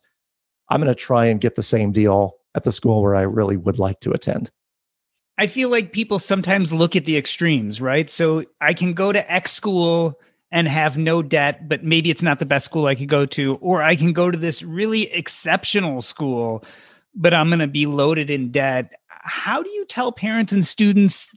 [0.69, 3.57] I'm going to try and get the same deal at the school where I really
[3.57, 4.51] would like to attend.
[5.39, 8.09] I feel like people sometimes look at the extremes, right?
[8.09, 10.19] So I can go to X school
[10.51, 13.55] and have no debt, but maybe it's not the best school I could go to,
[13.55, 16.65] or I can go to this really exceptional school,
[17.15, 18.91] but I'm going to be loaded in debt.
[19.07, 21.33] How do you tell parents and students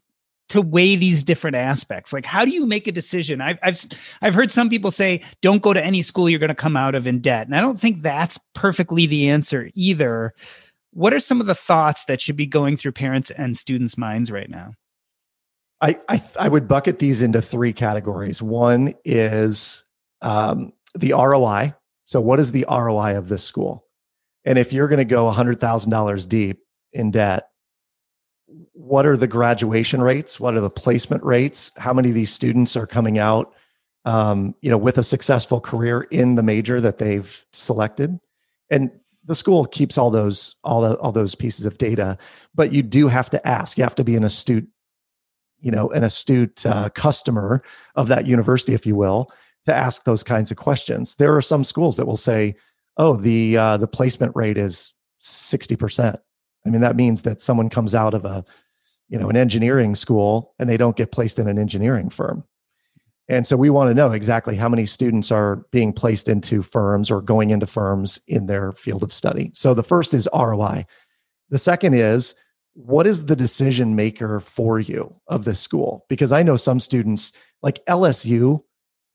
[0.48, 3.86] to weigh these different aspects like how do you make a decision I've, I've
[4.20, 6.94] i've heard some people say don't go to any school you're going to come out
[6.94, 10.34] of in debt and i don't think that's perfectly the answer either
[10.92, 14.30] what are some of the thoughts that should be going through parents and students minds
[14.30, 14.72] right now
[15.80, 19.84] i i, I would bucket these into three categories one is
[20.20, 21.74] um, the roi
[22.04, 23.84] so what is the roi of this school
[24.44, 26.60] and if you're going to go $100000 deep
[26.92, 27.48] in debt
[28.72, 30.38] what are the graduation rates?
[30.38, 31.72] What are the placement rates?
[31.76, 33.54] How many of these students are coming out,
[34.04, 38.18] um, you know, with a successful career in the major that they've selected?
[38.70, 38.90] And
[39.24, 42.18] the school keeps all those all the, all those pieces of data,
[42.54, 43.78] but you do have to ask.
[43.78, 44.68] You have to be an astute,
[45.60, 47.62] you know, an astute uh, customer
[47.94, 49.30] of that university, if you will,
[49.64, 51.14] to ask those kinds of questions.
[51.16, 52.56] There are some schools that will say,
[52.96, 56.18] "Oh, the uh, the placement rate is sixty percent."
[56.66, 58.44] I mean, that means that someone comes out of a,
[59.08, 62.44] you know, an engineering school and they don't get placed in an engineering firm.
[63.28, 67.10] And so we want to know exactly how many students are being placed into firms
[67.10, 69.50] or going into firms in their field of study.
[69.54, 70.86] So the first is ROI.
[71.50, 72.34] The second is
[72.74, 76.04] what is the decision maker for you of this school?
[76.08, 78.62] Because I know some students like LSU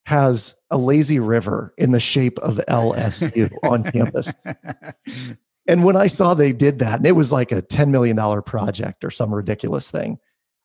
[0.05, 4.33] has a lazy river in the shape of LSU on campus.
[5.67, 9.03] And when I saw they did that, and it was like a $10 million project
[9.03, 10.17] or some ridiculous thing,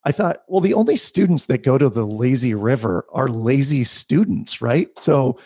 [0.04, 4.60] I thought, well, the only students that go to the lazy river are lazy students,
[4.60, 4.88] right?
[4.98, 5.38] So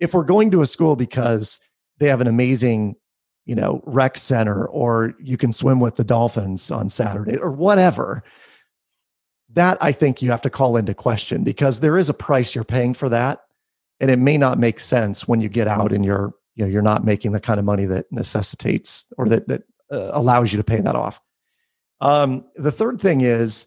[0.00, 1.60] if we're going to a school because
[1.98, 2.96] they have an amazing,
[3.44, 8.24] you know, rec center or you can swim with the dolphins on Saturday or whatever,
[9.50, 12.64] that I think you have to call into question because there is a price you're
[12.64, 13.42] paying for that.
[14.00, 16.82] And it may not make sense when you get out and you're you know you're
[16.82, 20.64] not making the kind of money that necessitates or that that uh, allows you to
[20.64, 21.20] pay that off.
[22.00, 23.66] Um, the third thing is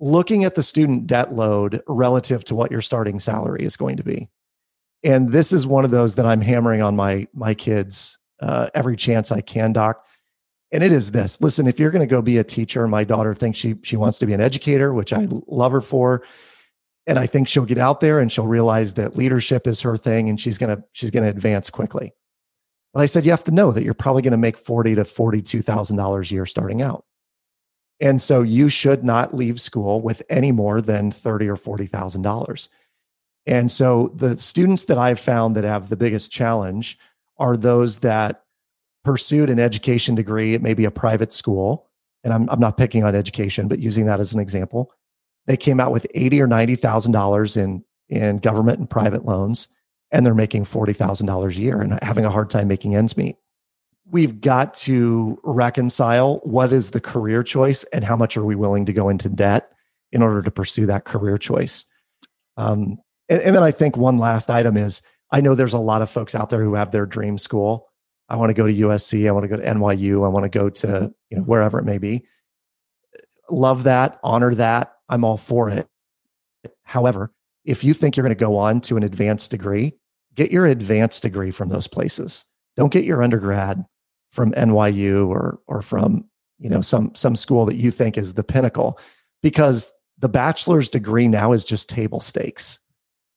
[0.00, 4.04] looking at the student debt load relative to what your starting salary is going to
[4.04, 4.28] be.
[5.04, 8.96] And this is one of those that I'm hammering on my my kids uh, every
[8.96, 10.04] chance I can, Doc.
[10.70, 11.40] And it is this.
[11.40, 14.18] Listen, if you're going to go be a teacher, my daughter thinks she she wants
[14.18, 16.22] to be an educator, which I love her for
[17.08, 20.28] and I think she'll get out there and she'll realize that leadership is her thing
[20.28, 22.12] and she's going to she's going to advance quickly.
[22.92, 25.04] But I said you have to know that you're probably going to make 40 to
[25.06, 27.06] 42,000 dollars a year starting out.
[28.00, 32.68] And so you should not leave school with any more than 30 or 40,000 dollars.
[33.46, 36.98] And so the students that I've found that have the biggest challenge
[37.38, 38.44] are those that
[39.04, 41.88] pursued an education degree at maybe a private school.
[42.24, 44.92] And I'm, I'm not picking on education, but using that as an example
[45.48, 49.68] they came out with eighty or ninety thousand dollars in in government and private loans,
[50.12, 53.16] and they're making forty thousand dollars a year and having a hard time making ends
[53.16, 53.36] meet.
[54.10, 58.86] We've got to reconcile what is the career choice and how much are we willing
[58.86, 59.70] to go into debt
[60.12, 61.84] in order to pursue that career choice.
[62.56, 62.98] Um,
[63.28, 66.10] and, and then I think one last item is I know there's a lot of
[66.10, 67.88] folks out there who have their dream school.
[68.28, 69.28] I want to go to USC.
[69.28, 70.24] I want to go to NYU.
[70.24, 72.26] I want to go to you know wherever it may be.
[73.50, 75.88] Love that, honor that, I'm all for it.
[76.82, 77.32] However,
[77.64, 79.94] if you think you're going to go on to an advanced degree,
[80.34, 82.44] get your advanced degree from those places.
[82.76, 83.84] Don't get your undergrad
[84.30, 86.24] from NYU or or from
[86.58, 88.98] you know some some school that you think is the pinnacle,
[89.42, 92.80] because the bachelor's degree now is just table stakes.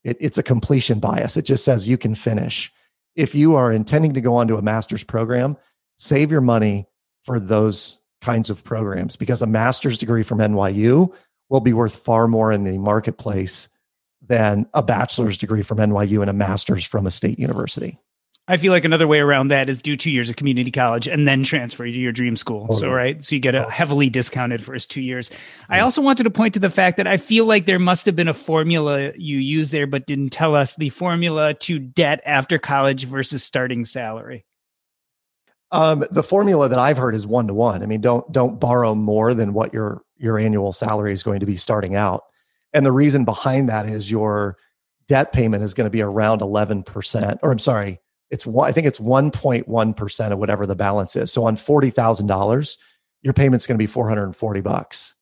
[0.04, 1.36] It, it's a completion bias.
[1.36, 2.72] It just says you can finish.
[3.14, 5.56] If you are intending to go on to a master's program,
[5.98, 6.86] save your money
[7.22, 11.12] for those kinds of programs because a master's degree from NYU
[11.48, 13.68] will be worth far more in the marketplace
[14.22, 17.98] than a bachelor's degree from NYU and a master's from a state university.
[18.48, 21.28] I feel like another way around that is do two years of community college and
[21.28, 22.62] then transfer to your dream school.
[22.62, 22.80] Totally.
[22.80, 23.24] So, right.
[23.24, 25.30] So you get a heavily discounted first two years.
[25.30, 25.40] Yes.
[25.70, 28.16] I also wanted to point to the fact that I feel like there must have
[28.16, 32.58] been a formula you used there, but didn't tell us the formula to debt after
[32.58, 34.44] college versus starting salary.
[35.70, 37.82] Um, the formula that I've heard is one to one.
[37.82, 41.46] I mean, don't don't borrow more than what your your annual salary is going to
[41.46, 42.24] be starting out.
[42.74, 44.58] And the reason behind that is your
[45.08, 48.00] debt payment is going to be around 11%, or I'm sorry,
[48.32, 51.30] it's one, I think it's 1.1% of whatever the balance is.
[51.30, 52.78] So on $40,000,
[53.20, 55.14] your payment's going to be 440 bucks.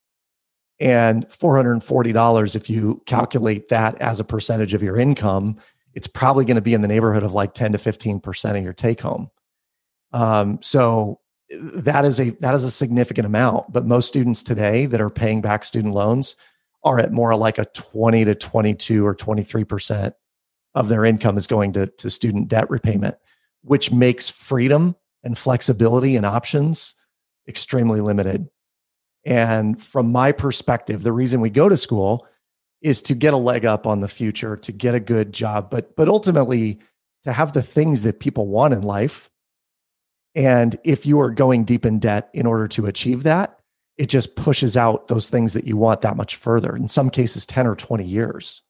[0.78, 5.58] And $440, if you calculate that as a percentage of your income,
[5.92, 8.72] it's probably going to be in the neighborhood of like 10 to 15% of your
[8.72, 9.28] take home.
[10.12, 11.18] Um, so
[11.74, 13.72] that is a that is a significant amount.
[13.72, 16.36] But most students today that are paying back student loans
[16.84, 20.14] are at more like a 20 to 22 or 23 percent
[20.74, 23.16] of their income is going to, to student debt repayment,
[23.62, 26.94] which makes freedom and flexibility and options
[27.48, 28.48] extremely limited.
[29.24, 32.26] And from my perspective, the reason we go to school
[32.80, 35.94] is to get a leg up on the future, to get a good job, but
[35.96, 36.80] but ultimately
[37.24, 39.30] to have the things that people want in life
[40.34, 43.58] and if you are going deep in debt in order to achieve that,
[43.96, 47.46] it just pushes out those things that you want that much further, in some cases,
[47.46, 48.62] 10 or 20 years,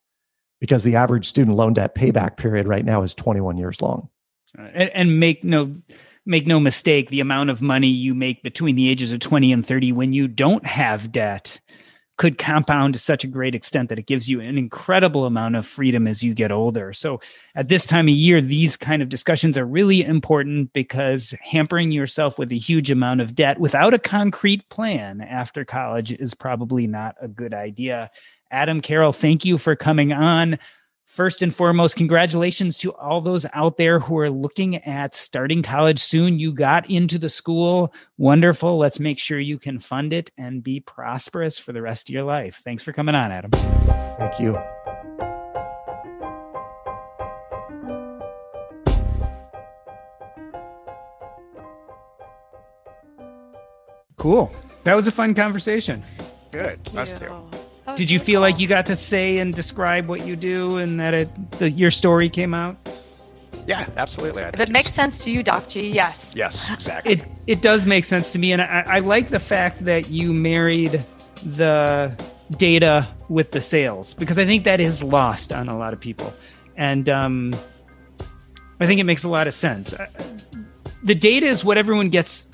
[0.60, 4.08] because the average student loan debt payback period right now is 21 years long.
[4.58, 5.74] Uh, and, and make no
[6.26, 9.66] make no mistake, the amount of money you make between the ages of 20 and
[9.66, 11.60] 30 when you don't have debt
[12.20, 15.66] could compound to such a great extent that it gives you an incredible amount of
[15.66, 16.92] freedom as you get older.
[16.92, 17.18] So
[17.54, 22.38] at this time of year, these kind of discussions are really important because hampering yourself
[22.38, 27.16] with a huge amount of debt without a concrete plan after college is probably not
[27.22, 28.10] a good idea.
[28.50, 30.58] Adam Carroll, thank you for coming on.
[31.04, 35.98] First and foremost, congratulations to all those out there who are looking at starting college
[35.98, 36.38] soon.
[36.38, 37.92] You got into the school.
[38.16, 38.78] Wonderful.
[38.78, 42.22] Let's make sure you can fund it and be prosperous for the rest of your
[42.22, 42.60] life.
[42.64, 43.50] Thanks for coming on, Adam.
[43.50, 44.58] Thank you.
[54.16, 54.52] Cool.
[54.84, 56.02] That was a fun conversation.
[56.52, 56.78] Good.
[56.94, 57.50] Us too.
[57.96, 61.14] Did you feel like you got to say and describe what you do and that
[61.14, 62.76] it the, your story came out?
[63.66, 64.42] Yeah, absolutely.
[64.42, 66.32] if it makes sense to you, Doc G, yes.
[66.34, 67.12] Yes, exactly.
[67.12, 70.32] It it does make sense to me, and I, I like the fact that you
[70.32, 71.04] married
[71.44, 72.12] the
[72.56, 76.32] data with the sales because I think that is lost on a lot of people,
[76.76, 77.54] and um,
[78.80, 79.92] I think it makes a lot of sense.
[79.92, 80.06] Uh,
[81.02, 82.48] the data is what everyone gets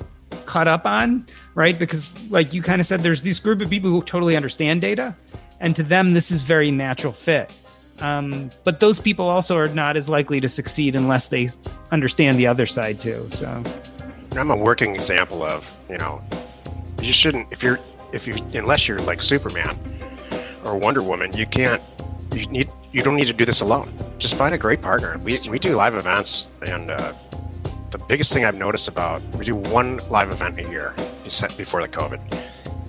[0.45, 1.79] caught up on, right?
[1.79, 5.15] Because, like you kind of said, there's this group of people who totally understand data,
[5.61, 7.53] and to them, this is very natural fit.
[8.01, 11.49] Um, but those people also are not as likely to succeed unless they
[11.91, 13.27] understand the other side too.
[13.31, 13.63] So,
[14.33, 16.23] I'm a working example of you know,
[17.01, 17.79] you shouldn't if you're
[18.13, 19.79] if you unless you're like Superman
[20.65, 21.83] or Wonder Woman, you can't
[22.33, 23.91] you need you don't need to do this alone.
[24.19, 25.19] Just find a great partner.
[25.25, 26.91] We we do live events and.
[26.91, 27.13] Uh,
[27.91, 30.93] the biggest thing I've noticed about we do one live event a year
[31.57, 32.21] before the COVID.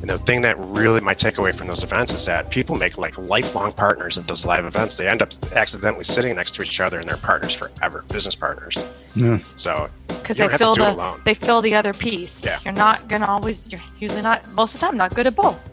[0.01, 3.17] And the thing that really my takeaway from those events is that people make like
[3.17, 4.95] lifelong partners at those live events.
[4.97, 8.77] They end up accidentally sitting next to each other and they're partners forever, business partners.
[9.15, 9.39] Yeah.
[9.55, 12.45] So because they fill the they fill the other piece.
[12.45, 12.59] Yeah.
[12.63, 13.71] You're not gonna always.
[13.71, 15.69] You're usually not most of the time not good at both.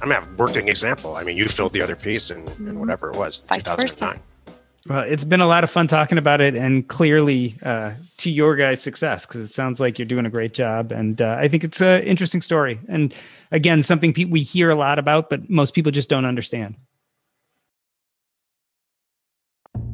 [0.00, 1.16] I mean, a working example.
[1.16, 2.78] I mean, you filled the other piece and, mm-hmm.
[2.78, 4.12] whatever it was, Vice 2009.
[4.12, 4.22] Versa.
[4.88, 8.56] Well, it's been a lot of fun talking about it, and clearly uh, to your
[8.56, 11.62] guys' success because it sounds like you're doing a great job, and uh, I think
[11.62, 12.80] it's an interesting story.
[12.88, 13.14] And
[13.50, 16.76] again, something pe- we hear a lot about, but most people just don't understand.